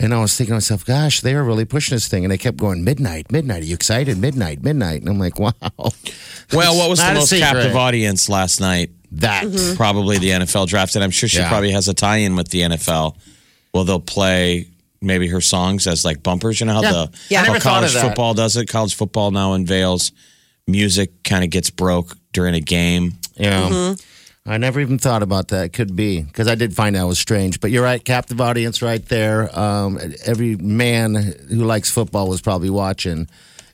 And 0.00 0.12
I 0.12 0.20
was 0.20 0.36
thinking 0.36 0.50
to 0.50 0.56
myself, 0.56 0.84
gosh, 0.84 1.20
they 1.20 1.34
are 1.34 1.44
really 1.44 1.64
pushing 1.64 1.94
this 1.94 2.08
thing. 2.08 2.24
And 2.24 2.32
they 2.32 2.36
kept 2.36 2.56
going, 2.56 2.82
midnight, 2.82 3.30
midnight. 3.30 3.62
Are 3.62 3.66
you 3.66 3.74
excited? 3.74 4.18
Midnight, 4.18 4.60
midnight. 4.60 5.00
And 5.00 5.08
I'm 5.08 5.20
like, 5.20 5.38
wow. 5.38 5.52
Well, 6.52 6.76
what 6.76 6.90
was 6.90 6.98
the 6.98 7.14
most 7.14 7.32
captive 7.32 7.76
audience 7.76 8.28
last 8.28 8.60
night? 8.60 8.90
That. 9.12 9.44
Probably 9.76 10.18
the 10.18 10.30
NFL 10.30 10.66
draft, 10.66 10.96
and 10.96 11.04
I'm 11.04 11.10
sure 11.12 11.28
she 11.28 11.38
Yeah. 11.38 11.48
probably 11.48 11.70
has 11.70 11.86
a 11.88 11.94
tie-in 11.94 12.34
with 12.34 12.48
the 12.48 12.62
NFL. 12.62 13.16
Well, 13.72 13.84
they'll 13.84 14.00
play 14.00 14.68
maybe 15.04 15.28
her 15.28 15.40
songs 15.40 15.86
as 15.86 16.04
like 16.04 16.22
bumpers. 16.22 16.60
You 16.60 16.66
know 16.66 16.74
how 16.74 16.82
Yeah. 16.82 16.92
the 16.92 17.10
Yeah. 17.28 17.44
How 17.44 17.58
college 17.58 17.92
football 17.94 18.34
does 18.34 18.56
it. 18.56 18.66
College 18.66 18.94
football 18.94 19.30
now 19.30 19.52
unveils 19.52 20.12
music 20.66 21.22
kind 21.24 21.44
of 21.44 21.50
gets 21.50 21.70
broke 21.70 22.16
during 22.32 22.54
a 22.54 22.60
game. 22.60 23.14
Yeah. 23.36 23.68
Mm-hmm. 23.68 24.50
I 24.50 24.58
never 24.58 24.78
even 24.80 24.98
thought 24.98 25.22
about 25.22 25.48
that. 25.48 25.72
Could 25.72 25.96
be 25.96 26.20
because 26.20 26.48
I 26.48 26.54
did 26.54 26.74
find 26.74 26.96
out 26.96 27.04
it 27.04 27.08
was 27.08 27.18
strange. 27.18 27.60
But 27.60 27.70
you're 27.70 27.82
right, 27.82 28.04
captive 28.04 28.40
audience 28.42 28.82
right 28.82 29.04
there. 29.06 29.48
Um, 29.58 29.98
every 30.26 30.56
man 30.56 31.14
who 31.48 31.64
likes 31.64 31.90
football 31.90 32.28
was 32.28 32.42
probably 32.42 32.68
watching, 32.68 33.26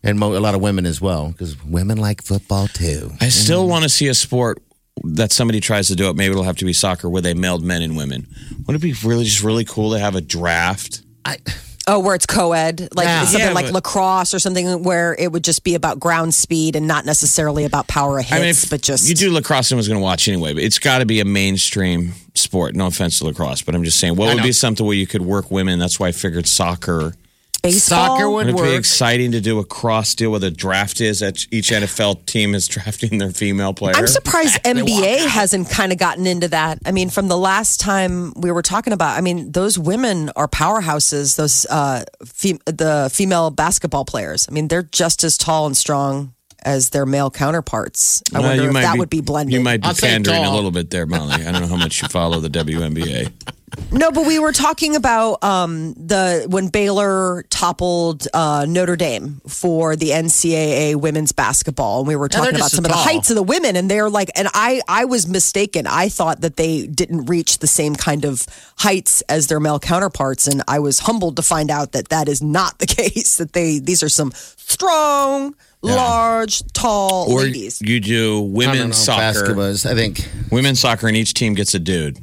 and 0.05 0.17
mo- 0.19 0.37
a 0.37 0.39
lot 0.39 0.55
of 0.55 0.61
women 0.61 0.87
as 0.87 1.01
well 1.01 1.31
because 1.33 1.63
women 1.65 1.99
like 1.99 2.23
football 2.23 2.69
too. 2.69 3.11
I 3.21 3.31
still 3.31 3.67
want 3.67 3.83
to 3.83 3.89
see 3.89 4.07
a 4.07 4.15
sport 4.15 4.63
that 5.03 5.33
somebody 5.33 5.59
tries 5.59 5.89
to 5.89 5.97
do 5.97 6.09
it. 6.09 6.15
Maybe 6.15 6.31
it'll 6.33 6.45
have 6.45 6.59
to 6.59 6.65
be 6.65 6.73
soccer 6.73 7.09
where 7.11 7.23
they 7.23 7.35
meld 7.35 7.65
men 7.65 7.83
and 7.83 7.97
women. 7.97 8.29
Wouldn't 8.67 8.77
it 8.85 8.87
be 8.87 9.09
really 9.09 9.25
just 9.25 9.43
really 9.43 9.65
cool 9.65 9.91
to 9.93 9.99
have 9.99 10.15
a 10.15 10.21
draft? 10.21 11.03
I, 11.25 11.39
Oh, 11.87 11.99
where 11.99 12.15
it's 12.15 12.27
co-ed, 12.27 12.89
like 12.95 13.07
Yeah. 13.07 13.25
something 13.25 13.41
Yeah, 13.49 13.53
like 13.53 13.65
but- 13.67 13.75
lacrosse 13.75 14.33
or 14.33 14.39
something 14.39 14.85
where 14.85 15.17
it 15.19 15.33
would 15.33 15.43
just 15.43 15.65
be 15.65 15.75
about 15.75 15.99
ground 15.99 16.35
speed 16.35 16.77
and 16.77 16.87
not 16.87 17.05
necessarily 17.05 17.65
about 17.65 17.89
power 17.89 18.19
of 18.21 18.27
hits, 18.27 18.33
I 18.33 18.39
mean, 18.41 18.49
if 18.51 18.71
but 18.71 18.81
just 18.83 19.09
you 19.09 19.15
do 19.15 19.33
lacrosse, 19.33 19.73
I 19.73 19.75
was 19.77 19.89
going 19.89 19.99
to 19.99 20.03
watch 20.05 20.29
anyway. 20.29 20.53
But 20.55 20.63
it's 20.63 20.79
got 20.79 20.99
to 20.99 21.07
be 21.07 21.19
a 21.21 21.25
mainstream 21.25 22.13
sport. 22.35 22.77
No 22.77 22.87
offense 22.87 23.19
to 23.19 23.25
lacrosse, 23.25 23.63
but 23.63 23.75
I'm 23.75 23.83
just 23.83 23.99
saying, 23.99 24.15
what 24.15 24.29
would 24.29 24.37
know. 24.37 24.43
be 24.45 24.53
something 24.53 24.87
where 24.87 24.95
you 24.95 25.07
could 25.07 25.23
work 25.23 25.51
women? 25.51 25.79
That's 25.81 25.99
why 25.99 26.09
I 26.09 26.13
figured 26.13 26.47
soccer. 26.47 27.15
Baseball. 27.63 28.17
soccer 28.19 28.29
would 28.31 28.47
Would 28.47 28.55
it 28.55 28.57
be 28.57 28.63
work. 28.71 28.79
exciting 28.79 29.33
to 29.33 29.41
do 29.41 29.59
a 29.59 29.65
cross 29.65 30.15
deal 30.15 30.31
where 30.31 30.41
the 30.41 30.51
draft 30.51 31.01
is 31.01 31.21
that 31.21 31.47
each 31.51 31.71
NFL 31.71 32.27
team 32.27 32.55
is 32.55 32.67
drafting 32.75 33.19
their 33.19 33.31
female 33.31 33.73
player? 33.75 33.95
I'm 33.97 34.07
surprised 34.07 34.63
NBA 34.65 35.27
hasn't 35.27 35.71
kind 35.71 35.93
of 35.93 35.99
gotten 35.99 36.27
into 36.27 36.49
that. 36.49 36.79
I 36.87 36.93
mean, 36.93 37.11
from 37.11 37.29
the 37.29 37.39
last 37.39 37.81
time 37.81 38.33
we 38.37 38.51
were 38.51 38.63
talking 38.63 38.93
about, 38.93 39.17
I 39.17 39.21
mean, 39.21 39.53
those 39.53 39.79
women 39.79 40.31
are 40.37 40.49
powerhouses. 40.49 41.37
Those 41.37 41.67
uh, 41.67 42.05
fem- 42.25 42.59
the 42.67 43.11
female 43.13 43.51
basketball 43.51 44.05
players. 44.05 44.47
I 44.49 44.53
mean, 44.53 44.69
they're 44.69 44.83
just 44.83 45.25
as 45.25 45.37
tall 45.37 45.67
and 45.67 45.77
strong 45.77 46.35
as 46.63 46.91
their 46.91 47.07
male 47.07 47.31
counterparts. 47.31 48.23
I 48.35 48.39
Well, 48.41 48.49
wonder 48.49 48.63
you 48.65 48.69
if 48.69 48.75
might 48.75 48.83
that 48.83 48.93
be- 48.95 48.99
would 48.99 49.09
be 49.11 49.21
blended. 49.23 49.55
You 49.55 49.61
might 49.61 49.81
be 49.81 49.89
I'll 49.89 49.95
pandering 49.95 50.45
a 50.45 50.55
little 50.55 50.71
bit 50.71 50.91
there, 50.91 51.07
Molly. 51.07 51.33
I 51.33 51.53
don't 51.53 51.63
know 51.63 51.69
how 51.69 51.77
much 51.77 52.03
you 52.03 52.09
follow 52.09 52.39
the 52.41 52.51
WNBA. 52.51 53.33
No, 53.93 54.11
but 54.13 54.27
we 54.27 54.39
were 54.39 54.53
talking 54.53 54.97
about 54.97 55.43
um, 55.45 55.95
the 55.95 56.47
when 56.49 56.69
Baylor 56.69 57.45
toppled 57.51 58.27
uh, 58.33 58.65
Notre 58.69 58.97
Dame 58.97 59.41
for 59.47 59.97
the 59.97 60.11
NCAA 60.11 60.97
women's 60.97 61.33
basketball, 61.33 62.01
and 62.01 62.09
we 62.09 62.17
were 62.17 62.29
talking 62.29 62.51
about 62.51 62.59
just 62.59 62.77
some 62.77 62.85
of 62.85 62.91
the 62.91 62.97
heights 62.97 63.31
of 63.31 63.37
the 63.37 63.43
women, 63.43 63.77
and 63.77 63.91
they're 63.91 64.11
like, 64.11 64.31
and 64.37 64.49
I 64.55 64.81
I 64.89 65.05
was 65.07 65.27
mistaken. 65.29 65.87
I 65.87 66.09
thought 66.09 66.41
that 66.43 66.57
they 66.57 66.87
didn't 66.87 67.27
reach 67.27 67.59
the 67.59 67.67
same 67.67 67.95
kind 67.97 68.25
of 68.25 68.47
heights 68.79 69.23
as 69.23 69.49
their 69.49 69.61
male 69.61 69.79
counterparts, 69.81 70.47
and 70.47 70.63
I 70.69 70.79
was 70.79 71.01
humbled 71.01 71.37
to 71.37 71.43
find 71.43 71.71
out 71.71 71.93
that 71.93 72.09
that 72.11 72.29
is 72.29 72.43
not 72.43 72.79
the 72.79 72.87
case. 73.01 73.37
That 73.39 73.53
they 73.53 73.79
these 73.81 74.03
are 74.03 74.09
some 74.09 74.33
strong, 74.35 75.55
large, 75.83 76.63
tall 76.73 77.31
Or 77.31 77.41
ladies. 77.43 77.81
you 77.83 78.01
do 78.01 78.37
I 78.37 78.41
know, 78.41 78.43
women's 78.43 78.97
soccer. 78.97 79.21
basketball 79.21 79.65
is- 79.65 79.87
I 79.87 79.95
think. 79.95 80.29
Women's 80.51 80.81
soccer, 80.81 81.09
and 81.09 81.17
each 81.17 81.35
team 81.35 81.55
gets 81.55 81.75
a 81.75 81.79
dude. 81.79 82.19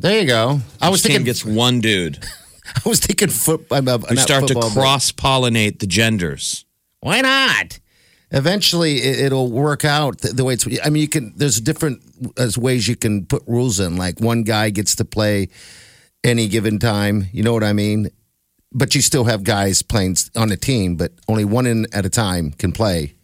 There 0.00 0.18
you 0.18 0.26
go. 0.26 0.60
I 0.80 0.88
was 0.88 1.00
Each 1.00 1.04
team 1.04 1.10
thinking. 1.12 1.24
gets 1.26 1.44
one 1.44 1.80
dude. 1.80 2.24
I 2.84 2.88
was 2.88 3.00
thinking 3.00 3.28
foot. 3.28 3.66
Uh, 3.70 3.98
We 4.08 4.16
start 4.16 4.48
to 4.48 4.54
cross 4.54 5.12
pollinate 5.12 5.80
the 5.80 5.86
genders. 5.86 6.64
Why 7.00 7.20
not? 7.20 7.78
Eventually, 8.30 8.96
it, 8.98 9.18
it'll 9.26 9.50
work 9.50 9.84
out 9.84 10.18
the, 10.18 10.28
the 10.28 10.44
way 10.44 10.54
it's. 10.54 10.66
I 10.84 10.88
mean, 10.88 11.02
you 11.02 11.08
can. 11.08 11.34
There's 11.36 11.60
different 11.60 12.00
as 12.38 12.56
ways 12.56 12.88
you 12.88 12.96
can 12.96 13.26
put 13.26 13.42
rules 13.46 13.78
in. 13.78 13.96
Like 13.96 14.20
one 14.20 14.42
guy 14.44 14.70
gets 14.70 14.94
to 14.96 15.04
play 15.04 15.48
any 16.24 16.48
given 16.48 16.78
time. 16.78 17.26
You 17.32 17.42
know 17.42 17.52
what 17.52 17.64
I 17.64 17.72
mean? 17.74 18.08
But 18.72 18.94
you 18.94 19.02
still 19.02 19.24
have 19.24 19.42
guys 19.44 19.82
playing 19.82 20.16
on 20.36 20.50
a 20.50 20.56
team, 20.56 20.96
but 20.96 21.12
only 21.28 21.44
one 21.44 21.66
in 21.66 21.86
at 21.92 22.06
a 22.06 22.10
time 22.10 22.52
can 22.52 22.72
play. 22.72 23.14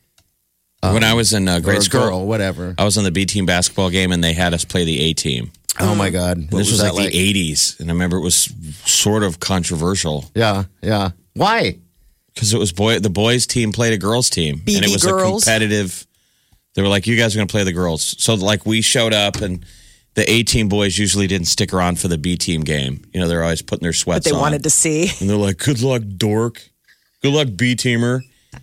when 0.83 1.05
I 1.05 1.15
was 1.15 1.33
in 1.33 1.49
uh, 1.49 1.61
grade 1.61 1.79
a 1.79 1.83
school, 1.83 2.01
girl, 2.01 2.27
whatever. 2.27 2.75
I 2.77 2.85
was 2.85 2.99
on 2.99 3.05
the 3.05 3.13
B 3.13 3.25
team 3.25 3.47
basketball 3.47 3.91
game, 3.91 4.13
and 4.13 4.23
they 4.23 4.33
had 4.35 4.53
us 4.53 4.65
play 4.65 4.85
the 4.85 5.01
A 5.01 5.13
team. 5.15 5.53
Oh 5.81 5.95
my 5.95 6.07
um, 6.09 6.13
God! 6.13 6.37
And 6.39 6.51
What 6.51 6.59
this 6.59 6.71
was, 6.71 6.81
that 6.81 6.95
like, 6.95 7.13
the 7.13 7.33
'80s, 7.53 7.79
and 7.81 7.91
I 7.91 7.93
remember 7.93 8.17
it 8.17 8.23
was 8.23 8.53
sort 8.85 9.23
of 9.23 9.41
controversial 9.41 10.31
Yeah, 10.35 10.65
yeah. 10.83 11.11
Why? 11.35 11.79
because 12.35 12.53
it 12.53 12.59
was 12.59 12.71
boy 12.73 12.99
the 12.99 13.09
boys 13.11 13.47
team 13.47 13.73
played 13.73 13.93
a 13.95 13.99
girls 13.99 14.29
team, 14.31 14.61
and 14.67 14.85
it 14.85 14.91
was 14.91 15.05
girls. 15.05 15.43
a 15.43 15.47
competitive. 15.47 16.07
They 16.75 16.83
were 16.83 16.89
like, 16.89 17.07
"You 17.07 17.17
guys 17.17 17.35
are 17.35 17.39
going 17.39 17.49
to 17.49 17.53
play 17.53 17.65
the 17.65 17.73
girls," 17.73 18.15
so 18.23 18.35
like 18.35 18.67
we 18.67 18.83
showed 18.83 19.15
up, 19.15 19.37
and 19.37 19.65
the 20.15 20.31
A 20.31 20.43
team 20.43 20.69
boys 20.69 20.99
usually 20.99 21.27
didn't 21.27 21.47
stick 21.47 21.73
around 21.73 21.99
for 21.99 22.09
the 22.09 22.19
B 22.19 22.37
team 22.37 22.61
game. 22.63 23.03
You 23.13 23.21
know, 23.21 23.29
they're 23.29 23.43
always 23.43 23.63
putting 23.63 23.83
their 23.83 23.93
That 23.93 23.99
sweats. 23.99 24.25
they 24.27 24.33
on. 24.33 24.41
wanted 24.41 24.63
to 24.65 24.71
see. 24.71 25.11
And 25.21 25.29
they're 25.31 25.37
like, 25.37 25.59
"Good 25.59 25.81
luck, 25.83 26.03
dork. 26.17 26.63
Good 27.23 27.33
luck, 27.33 27.49
B 27.57 27.75
teamer." 27.75 28.21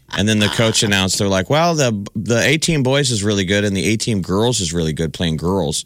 And 0.09 0.27
then 0.27 0.39
the 0.39 0.47
coach 0.49 0.81
announced, 0.83 1.17
"They're 1.19 1.27
like, 1.27 1.49
well, 1.49 1.73
the 1.75 2.07
the 2.15 2.39
A 2.43 2.57
team 2.57 2.83
boys 2.83 3.09
is 3.11 3.23
really 3.23 3.45
good, 3.45 3.63
and 3.63 3.75
the 3.75 3.85
A 3.93 3.97
team 3.97 4.21
girls 4.21 4.59
is 4.59 4.73
really 4.73 4.93
good 4.93 5.13
playing 5.13 5.37
girls. 5.37 5.83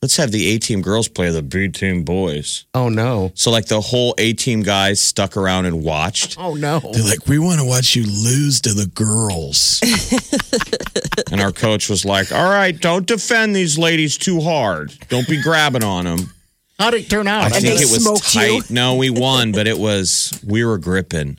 Let's 0.00 0.16
have 0.16 0.30
the 0.30 0.46
A 0.54 0.58
team 0.58 0.80
girls 0.80 1.08
play 1.08 1.30
the 1.30 1.42
B 1.42 1.68
team 1.68 2.04
boys." 2.04 2.66
Oh 2.74 2.88
no! 2.88 3.32
So 3.34 3.50
like 3.50 3.66
the 3.66 3.80
whole 3.80 4.14
A 4.18 4.32
team 4.32 4.62
guys 4.62 5.00
stuck 5.00 5.36
around 5.36 5.66
and 5.66 5.82
watched. 5.82 6.36
Oh 6.38 6.54
no! 6.54 6.78
They're 6.78 7.02
like, 7.04 7.26
"We 7.26 7.38
want 7.38 7.58
to 7.60 7.64
watch 7.66 7.96
you 7.96 8.04
lose 8.04 8.60
to 8.62 8.74
the 8.74 8.86
girls." 8.86 9.80
and 11.32 11.40
our 11.40 11.52
coach 11.52 11.88
was 11.88 12.04
like, 12.04 12.30
"All 12.32 12.48
right, 12.48 12.78
don't 12.78 13.06
defend 13.06 13.54
these 13.56 13.78
ladies 13.78 14.16
too 14.16 14.40
hard. 14.40 14.92
Don't 15.08 15.26
be 15.28 15.42
grabbing 15.42 15.84
on 15.84 16.04
them." 16.04 16.32
How 16.78 16.90
did 16.92 17.06
it 17.06 17.10
turn 17.10 17.26
out? 17.26 17.42
I 17.42 17.46
And 17.46 17.54
think 17.56 17.78
they 17.78 17.82
it 17.84 17.90
was 17.90 18.04
smoked 18.04 18.34
you? 18.36 18.60
tight. 18.62 18.70
No, 18.70 18.94
we 18.94 19.10
won, 19.10 19.50
but 19.50 19.66
it 19.66 19.78
was 19.78 20.38
we 20.46 20.64
were 20.64 20.78
gripping. 20.78 21.38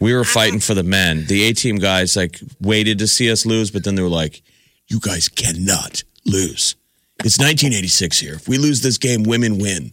We 0.00 0.14
were 0.14 0.22
fighting 0.24 0.60
for 0.60 0.74
the 0.74 0.82
men. 0.84 1.26
The 1.26 1.42
A 1.44 1.52
team 1.52 1.76
guys 1.76 2.14
like 2.16 2.38
waited 2.60 2.98
to 3.00 3.08
see 3.08 3.28
us 3.30 3.44
lose, 3.44 3.70
but 3.72 3.82
then 3.82 3.96
they 3.96 4.02
were 4.02 4.08
like, 4.08 4.42
"You 4.88 5.00
guys 5.00 5.28
cannot 5.28 6.04
lose. 6.24 6.76
It's 7.24 7.38
1986 7.38 8.18
here. 8.20 8.34
If 8.34 8.48
we 8.48 8.58
lose 8.58 8.82
this 8.82 8.98
game, 8.98 9.22
women 9.24 9.58
win." 9.58 9.92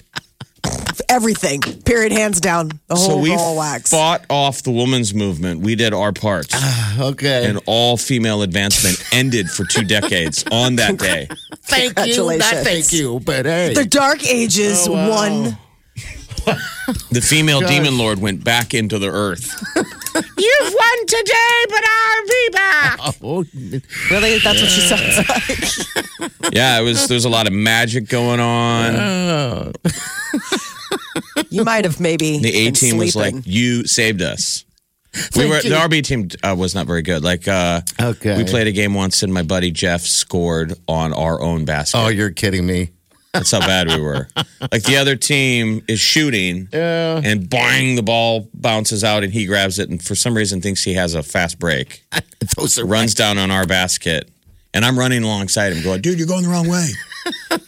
Everything. 1.10 1.60
Period. 1.62 2.12
Hands 2.12 2.40
down. 2.40 2.70
The 2.88 2.96
whole 2.96 3.10
so 3.10 3.18
we 3.18 3.36
ball 3.36 3.52
of 3.52 3.58
wax. 3.58 3.90
fought 3.90 4.26
off 4.30 4.64
the 4.64 4.72
women's 4.72 5.14
movement. 5.14 5.60
We 5.62 5.76
did 5.76 5.94
our 5.94 6.12
parts, 6.14 6.54
ah, 6.54 7.02
okay. 7.10 7.46
and 7.50 7.60
all 7.66 7.98
female 7.98 8.42
advancement 8.42 9.04
ended 9.14 9.50
for 9.50 9.66
two 9.66 9.84
decades 9.84 10.46
on 10.52 10.78
that 10.78 10.98
day. 10.98 11.28
thank 11.64 11.90
you. 11.90 11.96
Not 11.96 12.06
Congratulations. 12.06 12.64
thank 12.64 12.94
you. 12.94 13.20
But 13.20 13.46
hey, 13.46 13.74
the 13.74 13.86
Dark 13.86 14.26
Ages 14.26 14.88
Oh, 14.88 14.94
wow. 14.94 15.10
won. 15.10 15.58
The 17.12 17.22
female 17.22 17.62
demon 17.62 17.98
lord 17.98 18.20
went 18.20 18.44
back 18.44 18.74
into 18.74 19.00
the 19.00 19.10
earth. 19.10 19.50
You've 20.16 20.74
won 20.74 21.06
today, 21.08 21.66
but 21.70 21.84
I'll 21.86 22.26
be 22.28 22.50
back. 22.52 23.00
oh, 23.24 23.46
Really? 24.12 24.40
That's 24.40 24.62
what 24.62 24.70
she 24.70 24.82
sounds 24.82 25.18
like. 25.30 26.32
Yeah, 26.54 26.80
it 26.80 26.84
was. 26.84 27.08
There's 27.08 27.26
a 27.26 27.30
lot 27.30 27.48
of 27.48 27.54
magic 27.54 28.08
going 28.08 28.40
on. 28.40 29.74
You 31.50 31.64
might 31.64 31.84
have 31.86 32.00
maybe. 32.00 32.40
The 32.40 32.68
A 32.68 32.72
team 32.72 32.98
was 32.98 33.16
like, 33.16 33.34
"You 33.46 33.86
saved 33.88 34.22
us." 34.22 34.66
We 35.36 35.46
were 35.48 35.62
the 35.62 35.70
RB 35.70 36.04
team 36.04 36.30
uh, 36.44 36.56
was 36.58 36.74
not 36.74 36.88
very 36.88 37.02
good. 37.04 37.24
Like, 37.24 37.48
uh, 37.48 37.82
Okay. 38.02 38.36
we 38.38 38.46
played 38.46 38.68
a 38.68 38.72
game 38.72 38.94
once, 38.96 39.22
and 39.24 39.32
my 39.34 39.44
buddy 39.44 39.70
Jeff 39.72 40.02
scored 40.02 40.74
on 40.88 41.14
our 41.14 41.40
own 41.42 41.66
basket. 41.66 41.98
oh, 41.98 42.08
you're 42.08 42.32
kidding 42.32 42.66
me. 42.66 42.92
That's 43.34 43.50
how 43.50 43.60
bad 43.62 43.88
we 43.88 44.00
were. 44.00 44.28
Like 44.72 44.84
the 44.84 44.98
other 44.98 45.16
team 45.16 45.84
is 45.88 46.00
shooting, 46.00 46.68
and 46.72 47.50
bang, 47.50 47.96
the 47.96 48.04
ball 48.04 48.48
bounces 48.54 49.04
out, 49.04 49.24
and 49.24 49.34
he 49.34 49.46
grabs 49.48 49.80
it, 49.80 49.90
and 49.90 50.02
for 50.04 50.14
some 50.14 50.36
reason 50.36 50.62
thinks 50.62 50.84
he 50.84 50.94
has 50.94 51.16
a 51.16 51.24
fast 51.24 51.58
break. 51.58 52.04
Those 52.58 52.78
are 52.78 52.86
Runs 52.86 53.16
down 53.16 53.40
on 53.40 53.50
our 53.50 53.66
basket, 53.66 54.30
and 54.74 54.86
I'm 54.86 55.00
running 55.00 55.24
alongside 55.24 55.74
him, 55.74 55.82
going, 55.84 56.02
"Dude, 56.02 56.20
you're 56.20 56.28
going 56.28 56.44
the 56.44 56.50
wrong 56.50 56.68
way." 56.68 56.90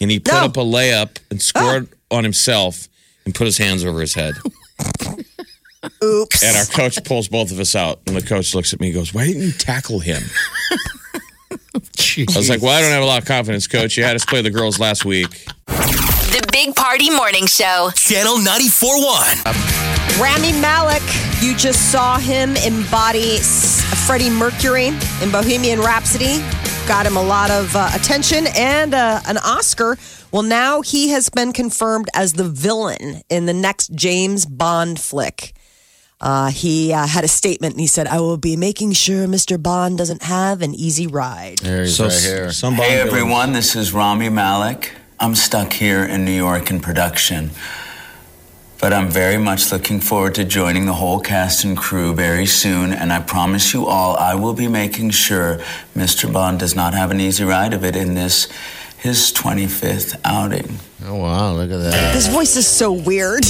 And 0.01 0.12
he 0.12 0.19
put 0.19 0.34
No. 0.34 0.45
up 0.45 0.58
a 0.58 0.62
layup 0.62 1.17
and 1.32 1.41
scored 1.41 1.88
ah. 2.12 2.17
on 2.17 2.23
himself, 2.25 2.89
and 3.25 3.34
put 3.34 3.45
his 3.45 3.58
hands 3.58 3.86
over 3.86 4.01
his 4.01 4.13
head. 4.13 4.34
Oops. 6.04 6.43
And 6.43 6.58
our 6.58 6.65
coach 6.65 7.01
pulls 7.06 7.28
both 7.30 7.51
of 7.51 7.60
us 7.60 7.75
out, 7.75 8.01
and 8.06 8.15
the 8.15 8.21
coach 8.21 8.54
looks 8.54 8.73
at 8.73 8.80
me, 8.82 8.88
and 8.88 8.95
goes, 8.95 9.13
"Why 9.13 9.28
didn't 9.28 9.43
you 9.43 9.51
tackle 9.54 9.99
him?" 9.99 10.21
I 12.36 12.38
was 12.38 12.50
like, 12.50 12.62
"Well, 12.62 12.72
I 12.72 12.82
don't 12.82 12.92
have 12.92 13.04
a 13.04 13.06
lot 13.06 13.22
of 13.22 13.28
confidence, 13.28 13.68
coach. 13.68 13.98
You 13.98 14.04
had 14.04 14.16
us 14.16 14.26
play 14.26 14.42
the 14.42 14.52
girls 14.52 14.80
last 14.80 15.06
week." 15.06 15.46
The 15.68 16.46
Big 16.52 16.76
Party 16.76 17.10
Morning 17.10 17.46
Show. 17.46 17.92
Channel 17.96 18.38
94.1. 18.40 20.20
Rami 20.20 20.52
Malek, 20.60 21.04
you 21.42 21.56
just 21.56 21.92
saw 21.92 22.18
him 22.18 22.56
embody 22.58 23.40
Freddie 24.06 24.30
Mercury 24.30 24.88
in 25.22 25.32
Bohemian 25.32 25.80
Rhapsody. 25.80 26.40
Got 26.88 27.06
him 27.06 27.18
a 27.18 27.24
lot 27.24 27.52
of 27.52 27.76
uh, 27.76 27.90
attention 27.94 28.48
and 28.56 28.94
uh, 28.94 29.20
an 29.28 29.38
Oscar. 29.38 29.98
Well, 30.32 30.44
now 30.44 30.82
he 30.82 31.10
has 31.10 31.30
been 31.30 31.54
confirmed 31.54 32.08
as 32.14 32.34
the 32.34 32.44
villain 32.44 33.22
in 33.30 33.46
the 33.46 33.54
next 33.54 33.96
James 33.96 34.46
Bond 34.46 35.00
flick. 35.00 35.54
Uh, 36.21 36.49
he 36.49 36.93
uh, 36.93 37.06
had 37.06 37.23
a 37.23 37.28
statement 37.28 37.73
and 37.73 37.82
he 37.82 37.88
said, 37.88 38.08
I 38.08 38.19
will 38.19 38.38
be 38.38 38.56
making 38.56 38.93
sure 38.93 39.28
Mr. 39.28 39.62
Bond 39.62 39.97
doesn't 39.97 40.23
have 40.23 40.62
an 40.62 40.73
easy 40.73 41.08
ride. 41.08 41.58
There 41.60 41.82
he's 41.82 41.99
right 41.99 42.12
here. 42.12 42.51
some 42.51 42.75
Hey 42.75 42.80
Bond 42.80 42.91
villain- 42.93 43.08
everyone, 43.08 43.54
this 43.54 43.75
is 43.75 43.93
Rami 43.93 44.30
Malek. 44.30 44.93
I'm 45.19 45.36
stuck 45.36 45.73
here 45.73 46.04
in 46.04 46.25
New 46.25 46.32
York 46.36 46.69
in 46.71 46.80
production. 46.80 47.51
But 48.80 48.91
I'm 48.93 49.10
very 49.10 49.38
much 49.38 49.71
looking 49.71 49.99
forward 50.01 50.36
to 50.36 50.43
joining 50.45 50.86
the 50.86 50.93
whole 50.93 51.19
cast 51.19 51.63
and 51.63 51.78
crew 51.78 52.13
very 52.13 52.45
soon, 52.45 52.91
and 52.93 53.12
I 53.12 53.19
promise 53.21 53.73
you 53.73 53.86
all 53.88 54.15
I 54.17 54.36
will 54.36 54.54
be 54.54 54.67
making 54.67 55.12
sure 55.12 55.60
Mr. 55.95 56.32
Bond 56.32 56.60
does 56.60 56.75
not 56.75 56.93
have 56.93 57.10
an 57.10 57.19
easy 57.21 57.43
ride 57.45 57.73
of 57.73 57.84
it 57.86 57.95
in 57.95 58.13
this 58.15 58.47
his 58.97 59.32
25th 59.32 60.19
outing. 60.25 60.80
Oh 61.06 61.15
wow, 61.15 61.54
look 61.54 61.71
at 61.71 61.78
that. 61.78 62.13
His 62.13 62.28
voice 62.28 62.56
is 62.58 62.67
so 62.67 62.91
weird. 62.91 63.45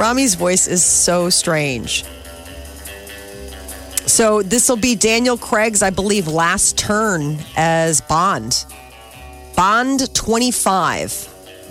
Rami's 0.00 0.34
voice 0.34 0.66
is 0.66 0.82
so 0.82 1.28
strange. 1.28 2.04
So 4.06 4.40
this 4.42 4.66
will 4.66 4.78
be 4.78 4.94
Daniel 4.96 5.36
Craig's, 5.36 5.82
I 5.82 5.90
believe, 5.90 6.26
last 6.26 6.78
turn 6.78 7.36
as 7.54 8.00
Bond. 8.00 8.64
Bond 9.54 10.14
25. 10.14 11.10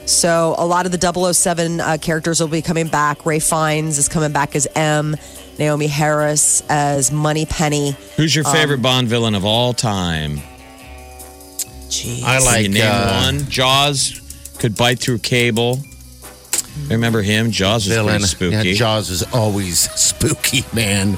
So 0.06 0.54
a 0.60 0.66
lot 0.66 0.86
of 0.86 0.92
the 0.92 1.34
007 1.34 1.82
uh, 1.82 1.98
characters 2.00 2.40
will 2.40 2.48
be 2.48 2.62
coming 2.62 2.88
back. 2.88 3.26
Ralph 3.26 3.42
Fiennes 3.42 3.98
is 3.98 4.08
coming 4.08 4.32
back 4.32 4.56
as 4.56 4.68
M. 4.76 5.16
Naomie 5.58 5.90
Harris 5.90 6.62
as 6.70 7.12
Moneypenny. 7.12 7.98
Who's 8.16 8.36
your 8.36 8.46
favorite 8.46 8.84
Bond 8.84 9.08
villain 9.08 9.34
of 9.34 9.44
all 9.44 9.74
time? 9.74 10.38
Jeez. 11.90 12.24
I 12.24 12.38
Can 12.38 12.46
like 12.46 12.64
you 12.68 12.70
name 12.70 12.84
uh, 12.86 13.24
one? 13.24 13.50
Jaws 13.50 14.54
could 14.60 14.78
bite 14.78 15.00
through 15.00 15.18
cable. 15.18 15.80
Remember 16.90 17.22
him? 17.22 17.52
Jaws 17.52 17.86
was 17.86 17.96
villain. 17.96 18.14
pretty 18.16 18.26
spooky. 18.26 18.70
Yeah, 18.70 18.74
Jaws 18.74 19.10
is 19.10 19.24
always 19.34 19.80
spooky, 20.00 20.64
man. 20.74 21.18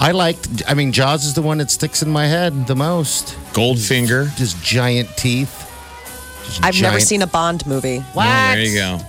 I 0.00 0.12
like. 0.12 0.36
I 0.66 0.74
mean, 0.74 0.92
Jaws 0.92 1.24
is 1.24 1.34
the 1.34 1.42
one 1.42 1.58
that 1.58 1.70
sticks 1.70 2.02
in 2.02 2.10
my 2.10 2.26
head 2.26 2.66
the 2.66 2.74
most. 2.74 3.36
Goldfinger. 3.52 4.34
Just 4.36 4.62
giant 4.62 5.08
teeth. 5.16 5.58
Just 6.44 6.64
I've 6.64 6.80
never 6.82 6.98
seen 7.00 7.22
a 7.22 7.26
Bond 7.26 7.66
movie. 7.66 8.02
Oh, 8.16 8.20
there 8.20 8.60
you 8.60 8.74
go. 8.74 9.00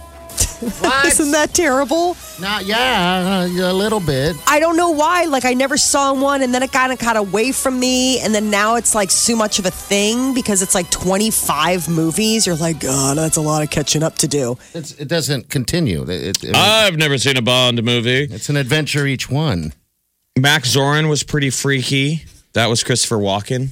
Isn't 1.06 1.32
that 1.32 1.54
terrible? 1.54 2.16
Not 2.40 2.66
yeah, 2.66 3.46
uh, 3.46 3.72
a 3.72 3.74
little 3.74 4.00
bit. 4.00 4.36
I 4.48 4.60
don't 4.60 4.76
know 4.78 4.90
why. 4.92 5.26
Like 5.26 5.46
I 5.46 5.54
never 5.54 5.78
saw 5.78 6.14
one, 6.14 6.42
and 6.42 6.54
then 6.54 6.64
it 6.64 6.72
kind 6.72 6.92
of 6.92 7.00
got 7.00 7.16
away 7.18 7.52
from 7.52 7.80
me, 7.80 8.20
and 8.20 8.34
then 8.34 8.50
now 8.50 8.76
it's 8.76 8.96
like 8.96 9.12
so 9.12 9.36
much 9.36 9.60
of 9.60 9.66
a 9.66 9.72
thing 9.72 10.34
because 10.34 10.62
it's 10.62 10.74
like 10.76 10.90
twenty 10.90 11.32
five 11.32 11.88
movies. 11.90 12.46
You're 12.48 12.56
like, 12.56 12.80
God, 12.80 13.18
that's 13.18 13.38
a 13.38 13.42
lot 13.42 13.64
of 13.64 13.70
catching 13.70 14.04
up 14.04 14.16
to 14.20 14.28
do. 14.28 14.58
It's, 14.74 14.94
it 14.94 15.08
doesn't 15.08 15.50
continue. 15.50 16.04
It, 16.04 16.44
it- 16.44 16.56
I've 16.56 16.98
never 16.98 17.18
seen 17.18 17.38
a 17.38 17.42
Bond 17.42 17.84
movie. 17.84 18.24
it's 18.24 18.50
an 18.50 18.58
adventure 18.58 19.06
each 19.06 19.30
one. 19.30 19.74
Max 20.40 20.76
Zorin 20.76 21.10
was 21.10 21.24
pretty 21.24 21.50
freaky. 21.52 22.24
That 22.54 22.68
was 22.68 22.84
Christopher 22.84 23.18
Walken. 23.18 23.70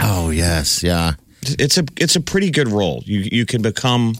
Oh 0.00 0.30
yes, 0.30 0.82
yeah. 0.82 1.14
It's 1.42 1.76
a 1.76 1.84
it's 1.96 2.16
a 2.16 2.20
pretty 2.20 2.50
good 2.50 2.68
role. 2.68 3.02
You 3.04 3.28
you 3.32 3.44
can 3.46 3.62
become, 3.62 4.14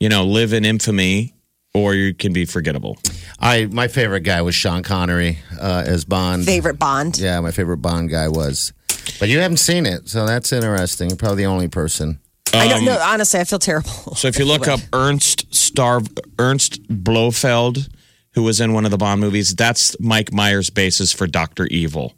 you 0.00 0.08
know, 0.08 0.24
live 0.24 0.52
in 0.52 0.64
infamy, 0.64 1.34
or 1.74 1.94
you 1.94 2.14
can 2.14 2.32
be 2.32 2.44
forgettable. 2.44 2.98
I 3.40 3.66
my 3.66 3.88
favorite 3.88 4.20
guy 4.22 4.42
was 4.42 4.54
Sean 4.54 4.82
Connery 4.82 5.38
uh, 5.60 5.84
as 5.86 6.04
Bond. 6.04 6.44
Favorite 6.44 6.78
Bond. 6.78 7.18
Yeah, 7.18 7.40
my 7.40 7.50
favorite 7.50 7.78
Bond 7.78 8.10
guy 8.10 8.28
was. 8.28 8.72
But 9.20 9.28
you 9.28 9.38
haven't 9.40 9.56
seen 9.58 9.86
it, 9.86 10.08
so 10.08 10.26
that's 10.26 10.52
interesting. 10.52 11.16
Probably 11.16 11.38
the 11.44 11.46
only 11.50 11.68
person. 11.68 12.20
I 12.54 12.64
Um, 12.64 12.68
don't 12.70 12.84
know. 12.84 12.98
Honestly, 13.00 13.40
I 13.40 13.44
feel 13.44 13.58
terrible. 13.58 14.14
So 14.16 14.28
if 14.28 14.38
you 14.38 14.44
look 14.44 14.66
up 14.68 14.80
Ernst 14.92 15.52
Star 15.54 16.00
Ernst 16.38 16.80
Blofeld, 16.88 17.88
who 18.32 18.42
was 18.42 18.60
in 18.60 18.72
one 18.72 18.84
of 18.84 18.90
the 18.90 18.96
Bond 18.98 19.20
movies, 19.20 19.54
that's 19.54 19.98
Mike 20.00 20.32
Myers' 20.32 20.70
basis 20.70 21.12
for 21.12 21.26
Doctor 21.26 21.66
Evil. 21.66 22.14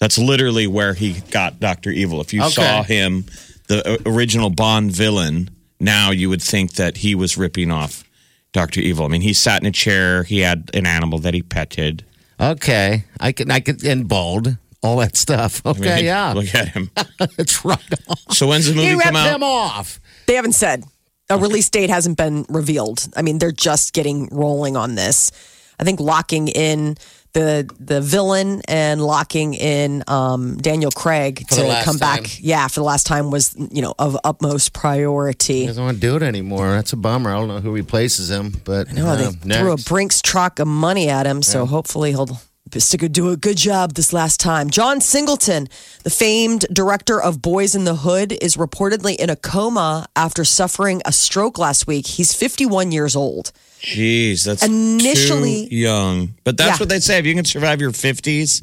That's 0.00 0.18
literally 0.18 0.66
where 0.66 0.94
he 0.94 1.20
got 1.30 1.60
Doctor 1.60 1.90
Evil. 1.90 2.20
If 2.20 2.32
you 2.34 2.42
Okay. 2.42 2.50
saw 2.52 2.82
him, 2.82 3.24
the 3.68 4.00
original 4.06 4.50
Bond 4.50 4.90
villain, 4.92 5.50
now 5.80 6.10
you 6.10 6.28
would 6.28 6.42
think 6.42 6.74
that 6.74 6.98
he 6.98 7.14
was 7.14 7.36
ripping 7.36 7.70
off 7.70 8.04
Doctor 8.52 8.80
Evil. 8.80 9.04
I 9.04 9.08
mean, 9.08 9.20
he 9.22 9.32
sat 9.32 9.60
in 9.62 9.66
a 9.66 9.72
chair. 9.72 10.22
He 10.24 10.40
had 10.40 10.70
an 10.74 10.86
animal 10.86 11.18
that 11.20 11.34
he 11.34 11.42
petted. 11.42 12.04
Okay, 12.40 13.04
I 13.20 13.32
can 13.32 13.50
I 13.50 13.60
can 13.60 13.78
and 13.86 14.08
bald, 14.08 14.56
all 14.82 14.96
that 14.98 15.16
stuff. 15.16 15.62
I 15.64 15.70
Okay, 15.70 15.96
mean, 15.96 16.04
yeah, 16.04 16.32
Look 16.32 16.54
at 16.54 16.68
him. 16.68 16.90
it's 17.38 17.64
right 17.64 17.78
on. 18.08 18.16
So 18.34 18.48
when's 18.48 18.66
the 18.66 18.74
movie 18.74 18.88
He 18.94 19.00
come 19.00 19.16
out? 19.16 19.34
him 19.34 19.42
off. 19.42 20.00
They 20.26 20.34
haven't 20.34 20.52
said 20.54 20.84
a 21.30 21.38
release 21.38 21.70
date 21.70 21.90
hasn't 21.90 22.16
been 22.18 22.44
revealed. 22.48 23.08
I 23.16 23.22
mean, 23.22 23.38
they're 23.38 23.52
just 23.52 23.92
getting 23.92 24.28
rolling 24.30 24.76
on 24.76 24.94
this. 24.94 25.30
I 25.78 25.84
think 25.84 26.00
locking 26.00 26.48
in 26.48 26.96
the 27.34 27.68
the 27.78 28.00
villain 28.00 28.62
and 28.66 29.02
locking 29.02 29.54
in 29.54 30.02
um, 30.08 30.56
Daniel 30.56 30.90
Craig 30.90 31.46
For 31.48 31.56
to 31.56 31.64
last 31.64 31.84
come 31.84 31.98
time. 31.98 32.22
back. 32.22 32.38
Yeah, 32.40 32.66
for 32.68 32.80
the 32.80 32.84
last 32.84 33.06
time 33.06 33.30
was 33.30 33.54
you 33.56 33.82
know 33.82 33.94
of 33.98 34.16
utmost 34.24 34.72
priority. 34.72 35.60
He 35.60 35.66
doesn't 35.66 35.84
want 35.84 35.96
to 35.96 36.00
do 36.00 36.16
it 36.16 36.22
anymore. 36.22 36.70
That's 36.70 36.92
a 36.92 36.96
bummer. 36.96 37.30
I 37.30 37.34
don't 37.34 37.48
know 37.48 37.60
who 37.60 37.72
replaces 37.72 38.30
him, 38.30 38.54
but 38.64 38.92
No, 38.92 39.06
uh, 39.08 39.16
they 39.16 39.30
threw 39.58 39.72
a. 39.72 39.76
Brinks 39.76 40.22
truck 40.22 40.58
of 40.60 40.66
money 40.68 41.08
at 41.10 41.26
him, 41.26 41.42
so 41.42 41.66
hopefully 41.66 42.10
he'll 42.12 42.40
stick 42.80 43.10
do 43.12 43.30
a 43.30 43.36
good 43.36 43.56
job 43.56 43.94
this 43.94 44.12
last 44.12 44.40
time. 44.40 44.70
John 44.70 45.00
Singleton, 45.00 45.68
the 46.02 46.10
famed 46.10 46.66
director 46.72 47.20
of 47.20 47.38
Boyz 47.38 47.74
n 47.74 47.84
the 47.84 47.96
Hood, 47.96 48.32
is 48.40 48.56
reportedly 48.56 49.16
in 49.16 49.30
a 49.30 49.36
coma 49.36 50.06
after 50.16 50.44
suffering 50.44 51.02
a 51.04 51.12
stroke 51.12 51.58
last 51.58 51.86
week. 51.86 52.06
He's 52.06 52.32
51 52.34 52.92
years 52.92 53.14
old. 53.16 53.52
Jeez, 53.82 54.44
that's 54.44 54.62
Initially- 54.64 55.68
too 55.68 55.76
young. 55.76 56.34
But 56.44 56.56
that's 56.56 56.78
Yeah. 56.78 56.82
what 56.82 56.88
they 56.88 57.00
say. 57.00 57.18
If 57.18 57.26
you 57.26 57.34
can 57.34 57.44
survive 57.44 57.80
your 57.80 57.92
fifties, 57.92 58.62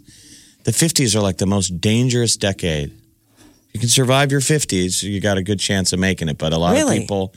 the 0.64 0.72
fifties 0.74 1.16
are 1.16 1.22
like 1.22 1.38
the 1.38 1.46
most 1.46 1.80
dangerous 1.82 2.36
decade. 2.38 2.92
If 3.70 3.76
you 3.76 3.80
can 3.82 3.90
survive 3.90 4.32
your 4.32 4.42
fifties, 4.42 5.02
you 5.04 5.20
got 5.22 5.38
a 5.38 5.44
good 5.44 5.60
chance 5.60 5.94
of 5.94 6.00
making 6.00 6.28
it. 6.30 6.38
But 6.38 6.54
a 6.54 6.58
lot 6.58 6.74
Really? 6.74 6.98
of 6.98 7.02
people, 7.04 7.34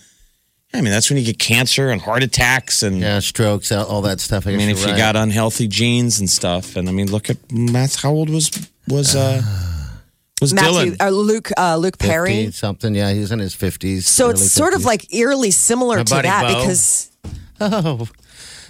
I 0.74 0.80
mean, 0.80 0.90
that's 0.90 1.08
when 1.08 1.18
you 1.18 1.24
get 1.24 1.38
cancer 1.38 1.90
and 1.90 2.00
heart 2.00 2.24
attacks, 2.24 2.82
and 2.82 2.98
yeah, 2.98 3.20
strokes, 3.20 3.70
all 3.70 3.87
all 3.87 4.02
that 4.02 4.18
stuff. 4.18 4.46
I, 4.46 4.52
I 4.52 4.56
mean, 4.56 4.68
if 4.68 4.78
you're 4.78 4.88
you 4.88 4.92
right. 4.94 4.98
got 4.98 5.16
unhealthy 5.16 5.68
genes 5.68 6.18
and 6.18 6.28
stuff. 6.28 6.74
And 6.74 6.88
I 6.88 6.92
mean, 6.92 7.10
look 7.10 7.30
at 7.30 7.37
Matt. 7.52 7.94
How 7.94 8.10
old 8.10 8.28
was 8.28 8.50
was 8.88 9.14
uh 9.14 9.40
was 10.40 10.52
Matthew, 10.52 10.92
Dylan? 10.92 11.00
uh, 11.00 11.10
Luke, 11.10 11.50
uh, 11.56 11.76
Luke 11.76 11.96
50 11.98 12.08
Perry. 12.08 12.50
something, 12.50 12.92
yeah, 12.92 13.12
he's 13.12 13.30
in 13.30 13.38
his 13.38 13.54
fifties. 13.54 14.08
So 14.08 14.30
it's 14.30 14.50
sort 14.50 14.74
of 14.74 14.84
like 14.84 15.14
eerily 15.14 15.52
similar 15.52 15.98
My 15.98 16.02
to 16.02 16.14
that 16.22 16.42
Bo. 16.42 16.60
because 16.60 17.12
oh, 17.60 18.08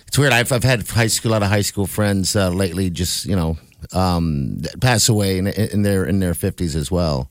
it's 0.07 0.19
weird. 0.19 0.35
I've 0.35 0.53
I've 0.53 0.63
had 0.63 0.87
high 0.87 1.07
school, 1.07 1.31
a 1.31 1.33
lot 1.33 1.43
of 1.43 1.49
high 1.49 1.63
school 1.63 1.87
friends 1.87 2.37
uh, 2.37 2.51
lately, 2.51 2.91
just 2.91 3.25
you 3.25 3.35
know, 3.35 3.57
um, 3.95 4.61
pass 4.83 5.09
away 5.09 5.39
in, 5.39 5.47
in 5.47 5.81
their 5.81 6.05
in 6.05 6.21
their 6.21 6.35
fifties 6.35 6.77
as 6.77 6.91
well. 6.91 7.31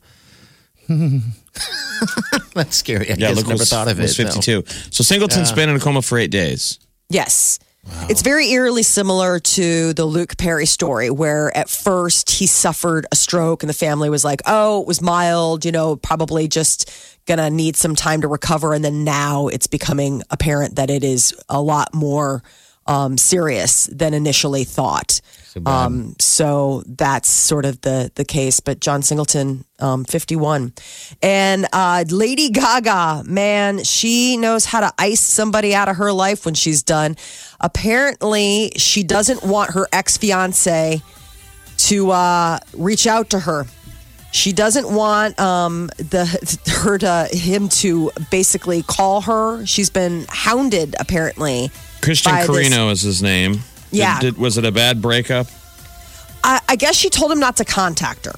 That's 2.54 2.76
scary. 2.76 3.08
I 3.08 3.10
yeah, 3.10 3.16
guess 3.16 3.38
Luke 3.38 3.48
never 3.48 3.60
was, 3.60 3.70
thought 3.70 3.88
of 3.88 4.00
was 4.00 4.20
it. 4.20 4.24
no. 4.24 4.32
fifty-two. 4.32 4.64
So 4.92 5.04
Singleton's 5.04 5.52
been 5.52 5.70
in 5.70 5.76
a 5.76 5.80
coma 5.80 6.02
for 6.02 6.18
eight 6.18 6.32
days. 6.32 6.80
Yes. 7.10 7.60
Wow. 7.86 8.08
It's 8.10 8.22
very 8.22 8.50
eerily 8.50 8.84
similar 8.84 9.40
to 9.40 9.94
the 9.94 10.06
Luke 10.06 10.38
Perry 10.38 10.66
story, 10.66 11.10
where 11.10 11.56
at 11.56 11.70
first 11.70 12.30
he 12.30 12.48
suffered 12.48 13.06
a 13.12 13.16
stroke 13.16 13.62
and 13.62 13.70
the 13.70 13.74
family 13.74 14.10
was 14.10 14.24
like, 14.24 14.42
oh, 14.46 14.82
it 14.82 14.88
was 14.88 15.02
mild, 15.02 15.66
you 15.66 15.72
know, 15.72 15.98
probably 15.98 16.48
just 16.48 16.90
gonna 17.26 17.50
need 17.50 17.76
some 17.76 17.94
time 17.94 18.22
to 18.22 18.28
recover. 18.28 18.74
And 18.74 18.86
then 18.86 19.04
now 19.04 19.48
it's 19.48 19.68
becoming 19.68 20.24
apparent 20.30 20.78
that 20.78 20.90
it 20.90 21.04
is 21.04 21.36
a 21.50 21.62
lot 21.62 21.94
more 21.94 22.42
um, 22.88 23.18
serious 23.18 23.88
than 23.88 24.14
initially 24.14 24.64
thought. 24.64 25.20
Um, 25.66 26.16
so 26.20 26.84
that's 26.86 27.30
sort 27.30 27.66
of 27.66 27.82
the 27.82 28.12
the 28.16 28.26
case. 28.26 28.60
But 28.60 28.80
John 28.80 29.02
Singleton, 29.02 29.66
um, 29.80 30.04
51, 30.06 30.74
and 31.22 31.66
uh, 31.74 32.04
Lady 32.10 32.50
Gaga, 32.50 33.24
man, 33.26 33.84
she 33.84 34.38
knows 34.38 34.66
how 34.66 34.80
to 34.82 34.92
ice 34.98 35.22
somebody 35.22 35.74
out 35.76 35.90
of 35.90 35.98
her 35.98 36.12
life 36.12 36.46
when 36.46 36.54
she's 36.56 36.84
done. 36.84 37.16
Apparently, 37.60 38.72
she 38.78 39.04
doesn't 39.04 39.44
want 39.44 39.72
her 39.72 39.88
ex 39.92 40.18
fiance 40.18 41.02
to 41.78 42.12
uh, 42.12 42.60
reach 42.78 43.08
out 43.08 43.30
to 43.32 43.40
her. 43.40 43.66
She 44.32 44.52
doesn't 44.52 44.90
want 44.92 45.40
um, 45.40 45.88
the 45.98 46.26
her 46.84 46.98
to 46.98 47.28
him 47.32 47.70
to 47.70 48.12
basically 48.32 48.82
call 48.82 49.22
her. 49.22 49.66
She's 49.66 49.90
been 49.90 50.26
hounded 50.30 50.96
apparently. 51.00 51.70
Christian 52.02 52.32
by 52.32 52.40
this- 52.42 52.48
Carino 52.48 52.90
is 52.90 53.02
his 53.02 53.22
name. 53.22 53.60
Did- 53.94 54.00
Yeah. 54.00 54.20
did- 54.20 54.38
was 54.38 54.58
it 54.58 54.66
a 54.66 54.72
bad 54.72 55.02
breakup? 55.02 55.48
I, 56.44 56.60
I 56.68 56.76
guess 56.76 56.96
she 56.96 57.10
told 57.10 57.32
him 57.32 57.40
not 57.40 57.56
to 57.58 57.66
contact 57.66 58.26
her. 58.26 58.36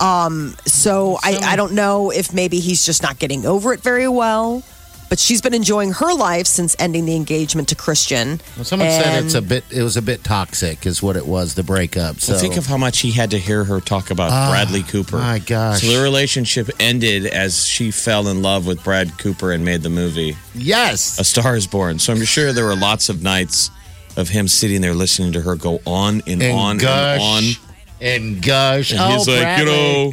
Um, 0.00 0.56
so 0.66 1.18
I, 1.22 1.36
I 1.44 1.56
don't 1.56 1.72
know 1.74 2.10
if 2.10 2.32
maybe 2.32 2.58
he's 2.60 2.84
just 2.84 3.02
not 3.02 3.18
getting 3.18 3.44
over 3.46 3.72
it 3.74 3.80
very 3.82 4.08
well. 4.08 4.62
But 5.08 5.18
she's 5.18 5.42
been 5.42 5.52
enjoying 5.52 5.92
her 5.92 6.14
life 6.14 6.46
since 6.46 6.74
ending 6.78 7.04
the 7.04 7.14
engagement 7.14 7.68
to 7.68 7.74
Christian. 7.74 8.40
Well, 8.56 8.64
someone 8.64 8.88
said 8.88 9.22
it's 9.22 9.34
a 9.34 9.42
bit. 9.42 9.62
It 9.70 9.82
was 9.82 9.98
a 9.98 10.00
bit 10.00 10.24
toxic, 10.24 10.86
is 10.86 11.02
what 11.02 11.16
it 11.16 11.26
was. 11.26 11.52
The 11.54 11.62
breakup. 11.62 12.18
So 12.20 12.32
Well, 12.32 12.40
think 12.40 12.56
of 12.56 12.64
how 12.64 12.78
much 12.78 13.00
he 13.00 13.10
had 13.10 13.30
to 13.32 13.38
hear 13.38 13.62
her 13.64 13.78
talk 13.80 14.10
about 14.10 14.30
Bradley 14.50 14.82
Cooper. 14.82 15.18
my 15.18 15.38
gosh. 15.38 15.82
So 15.82 15.88
the 15.98 16.02
relationship 16.02 16.70
ended 16.80 17.26
as 17.26 17.66
she 17.66 17.90
fell 17.90 18.26
in 18.28 18.40
love 18.40 18.66
with 18.66 18.82
Brad 18.82 19.18
Cooper 19.18 19.52
and 19.52 19.62
made 19.66 19.82
the 19.82 19.90
movie 19.90 20.34
yes, 20.54 21.18
A 21.20 21.24
Star 21.24 21.56
is 21.56 21.66
Born. 21.66 21.98
So 21.98 22.14
I'm 22.14 22.24
sure 22.24 22.54
there 22.54 22.64
were 22.64 22.74
lots 22.76 23.10
of 23.10 23.22
nights 23.22 23.70
of 24.16 24.28
him 24.28 24.48
sitting 24.48 24.80
there 24.80 24.94
listening 24.94 25.32
to 25.32 25.40
her 25.40 25.56
go 25.56 25.80
on 25.86 26.22
and, 26.26 26.42
and 26.42 26.52
on 26.58 26.78
gush 26.78 27.20
and 27.20 27.56
on. 27.56 27.72
and 28.00 28.42
gush. 28.42 28.92
And 28.92 29.00
oh, 29.00 29.08
he's 29.16 29.28
like, 29.28 29.40
Bradley. 29.40 29.64
you 29.72 30.10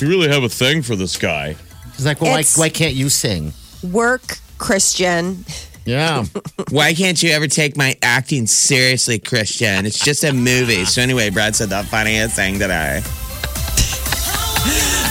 you 0.00 0.08
really 0.08 0.28
have 0.28 0.42
a 0.42 0.48
thing 0.48 0.82
for 0.82 0.96
this 0.96 1.16
guy. 1.16 1.56
he's 1.96 2.04
like, 2.06 2.20
well, 2.20 2.32
why, 2.32 2.40
It's- 2.40 2.58
why 2.58 2.68
can't 2.68 2.94
you 2.94 3.08
sing? 3.08 3.52
work, 3.82 4.38
Christian. 4.58 5.44
Yeah, 5.84 6.24
Why 6.70 6.94
can't 6.94 7.22
you 7.22 7.30
ever 7.30 7.46
take 7.46 7.76
my 7.76 7.96
acting 8.02 8.48
seriously, 8.48 9.20
Christian? 9.20 9.86
It's 9.86 10.00
just 10.04 10.24
a 10.24 10.32
movie. 10.32 10.84
So 10.84 11.00
anyway, 11.00 11.30
Brad 11.30 11.54
said 11.54 11.68
the 11.68 11.84
funniest 11.84 12.34
thing 12.34 12.54
today. 12.58 13.02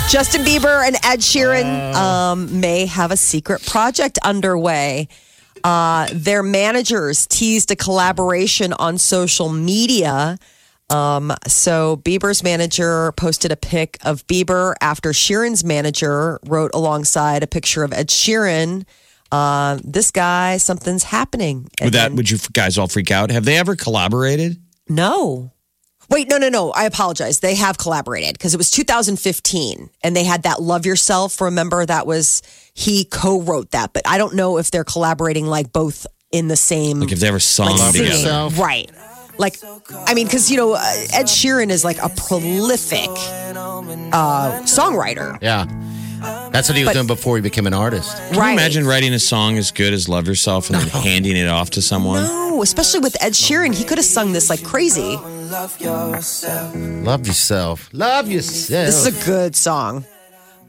Justin 0.09 0.43
Bieber 0.43 0.85
and 0.85 0.95
Ed 1.03 1.19
Sheeran 1.19 1.93
um, 1.95 2.59
may 2.59 2.85
have 2.87 3.11
a 3.11 3.17
secret 3.17 3.65
project 3.65 4.19
underway. 4.23 5.07
Uh, 5.65 6.07
their 6.13 6.43
managers 6.43 7.25
teased 7.27 7.71
a 7.71 7.75
collaboration 7.75 8.71
on 8.73 8.97
social 8.99 9.49
media. 9.49 10.37
Um, 10.91 11.33
so 11.47 11.97
Bieber's 11.97 12.43
manager 12.43 13.11
posted 13.13 13.51
a 13.51 13.55
pic 13.55 13.97
of 14.03 14.25
Bieber 14.27 14.75
after 14.79 15.09
Sheeran's 15.09 15.63
manager 15.63 16.39
wrote 16.45 16.69
alongside 16.75 17.41
a 17.41 17.47
picture 17.47 17.83
of 17.83 17.91
Ed 17.93 18.09
Sheeran. 18.09 18.85
Uh, 19.31 19.79
this 19.83 20.11
guy, 20.11 20.57
something's 20.57 21.03
happening. 21.05 21.67
And 21.81 21.87
Would 21.87 21.93
that 21.95 22.09
then- 22.09 22.15
would 22.17 22.29
you 22.29 22.37
guys 22.53 22.77
all 22.77 22.87
freak 22.87 23.09
out? 23.09 23.31
Have 23.31 23.45
they 23.45 23.57
ever 23.57 23.75
collaborated? 23.75 24.61
no. 24.87 25.51
Wait, 26.09 26.29
no, 26.29 26.37
no, 26.37 26.49
no. 26.49 26.71
I 26.71 26.85
apologize. 26.85 27.39
They 27.39 27.55
have 27.55 27.77
collaborated 27.77 28.33
because 28.33 28.53
it 28.53 28.57
was 28.57 28.71
2015 28.71 29.89
and 30.03 30.15
they 30.15 30.23
had 30.23 30.43
that 30.43 30.61
Love 30.61 30.85
Yourself. 30.85 31.41
Remember, 31.41 31.85
that 31.85 32.05
was, 32.05 32.41
he 32.73 33.05
co 33.05 33.41
wrote 33.41 33.71
that, 33.71 33.93
but 33.93 34.07
I 34.07 34.17
don't 34.17 34.35
know 34.35 34.57
if 34.57 34.71
they're 34.71 34.83
collaborating 34.83 35.47
like 35.47 35.71
both 35.71 36.05
in 36.31 36.47
the 36.47 36.55
same. 36.55 36.99
Like 36.99 37.11
if 37.11 37.19
they 37.19 37.27
ever 37.27 37.39
sung 37.39 37.77
like, 37.77 37.91
together? 37.91 38.09
Yourself. 38.09 38.59
Right. 38.59 38.89
Like, 39.37 39.57
I 40.07 40.13
mean, 40.13 40.27
because, 40.27 40.49
you 40.49 40.57
know, 40.57 40.73
uh, 40.73 40.79
Ed 41.13 41.25
Sheeran 41.25 41.69
is 41.69 41.83
like 41.83 41.97
a 42.01 42.09
prolific 42.09 43.09
uh, 43.09 44.61
songwriter. 44.63 45.37
yeah. 45.41 45.65
That's 46.21 46.69
what 46.69 46.77
he 46.77 46.83
was 46.83 46.89
But- 46.89 46.93
doing 46.93 47.07
before 47.07 47.35
he 47.35 47.41
became 47.41 47.67
an 47.67 47.73
artist. 47.73 48.15
Can 48.17 48.35
you 48.35 48.41
imagine 48.51 48.85
writing 48.85 49.13
a 49.13 49.19
song 49.19 49.57
as 49.57 49.71
good 49.71 49.93
as 49.93 50.07
Love 50.07 50.27
Yourself 50.27 50.69
and 50.69 50.79
then 50.79 50.87
handing 50.87 51.35
it 51.37 51.47
off 51.47 51.71
to 51.71 51.81
someone? 51.81 52.23
No, 52.23 52.61
especially 52.61 53.01
with 53.01 53.21
Ed 53.21 53.33
Sheeran. 53.33 53.73
He 53.73 53.83
could 53.83 53.97
have 53.97 54.05
sung 54.05 54.31
this 54.33 54.49
like 54.49 54.63
crazy. 54.63 55.17
Love 55.17 55.79
yourself. 55.79 56.73
Love 56.75 57.27
yourself. 57.27 57.89
Love 57.93 58.29
yourself. 58.29 58.85
This 58.87 59.05
is 59.05 59.21
a 59.21 59.25
good 59.25 59.55
song. 59.55 60.05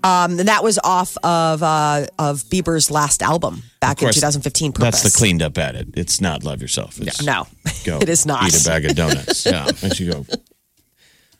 Um, 0.05 0.39
and 0.39 0.49
that 0.49 0.63
was 0.63 0.79
off 0.85 1.17
of 1.25 1.63
uh, 1.63 2.07
of 2.19 2.45
Bieber's 2.45 2.91
last 2.91 3.23
album 3.23 3.63
back 3.81 4.03
in 4.03 4.13
2015. 4.13 4.73
Purpose. 4.73 5.03
That's 5.03 5.13
the 5.13 5.19
cleaned 5.19 5.43
up 5.43 5.59
edit. 5.59 5.89
It's 5.97 6.21
not 6.21 6.45
Love 6.45 6.63
Yourself. 6.63 7.01
It's 7.01 7.23
No, 7.25 7.47
go 7.85 7.99
it 7.99 8.09
is 8.09 8.25
not. 8.27 8.47
Eat 8.47 8.61
a 8.61 8.65
bag 8.65 8.85
of 8.85 8.95
donuts. 8.95 9.47
yeah. 9.47 9.69
And 9.83 9.99
you 9.99 10.13
go, 10.13 10.27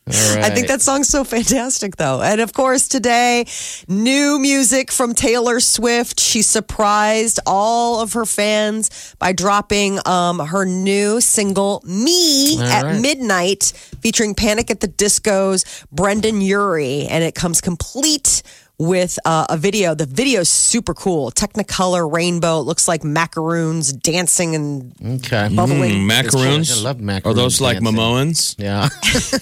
I 0.09 0.51
think 0.51 0.69
that 0.69 0.83
song's 0.83 1.09
so 1.09 1.25
fantastic, 1.25 1.97
though. 1.97 2.23
And 2.23 2.41
of 2.41 2.53
course, 2.53 2.87
today, 2.87 3.45
new 3.89 4.39
music 4.39 4.93
from 4.93 5.15
Taylor 5.15 5.59
Swift. 5.59 6.21
She 6.21 6.43
surprised 6.43 7.41
all 7.45 8.01
of 8.01 8.13
her 8.13 8.25
fans 8.25 9.17
by 9.19 9.33
dropping 9.33 9.99
um, 10.07 10.39
her 10.39 10.65
new 10.65 11.21
single, 11.21 11.83
Me, 11.85 12.57
All 12.57 12.63
at 12.63 12.85
right. 12.85 13.01
midnight, 13.01 13.73
featuring 14.01 14.37
Panic 14.37 14.71
at 14.71 14.79
the 14.79 14.89
Disco's 14.89 15.65
Brendon 15.91 16.41
Urie. 16.41 17.07
And 17.09 17.25
it 17.25 17.35
comes 17.35 17.61
complete 17.61 18.43
with 18.79 19.19
uh, 19.25 19.47
a 19.49 19.57
video. 19.57 19.95
The 19.95 20.07
video 20.07 20.41
is 20.41 20.49
super 20.49 20.95
cool. 20.95 21.31
Technicolor 21.31 22.11
rainbow. 22.13 22.61
It 22.61 22.65
looks 22.65 22.87
like 22.89 23.05
macaroons 23.05 23.93
dancing 23.93 24.55
and 24.55 24.93
Okay. 25.25 25.49
bubbling. 25.55 25.93
mm, 25.93 26.07
macaroons? 26.07 26.71
I 26.73 26.81
love 26.83 27.01
Are 27.25 27.35
those 27.35 27.61
like 27.61 27.79
dancing. 27.81 27.95
Momoans? 27.97 28.55
Yeah. 28.59 28.89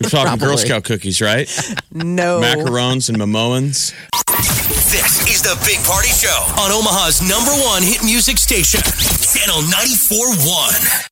You're 0.00 0.10
talking 0.10 0.38
Girl 0.38 0.58
Scout 0.58 0.84
cookies, 0.84 1.20
right? 1.20 1.48
No. 1.92 2.40
Macarons 2.40 3.08
and 3.08 3.16
Momoans. 3.18 3.94
This 4.90 5.24
is 5.30 5.40
the 5.42 5.56
Big 5.64 5.82
Party 5.84 6.08
Show 6.08 6.28
on 6.60 6.70
Omaha's 6.70 7.22
number 7.22 7.50
one 7.64 7.82
hit 7.82 8.04
music 8.04 8.36
station, 8.36 8.80
Channel 8.82 9.62
94.1. 9.62 11.02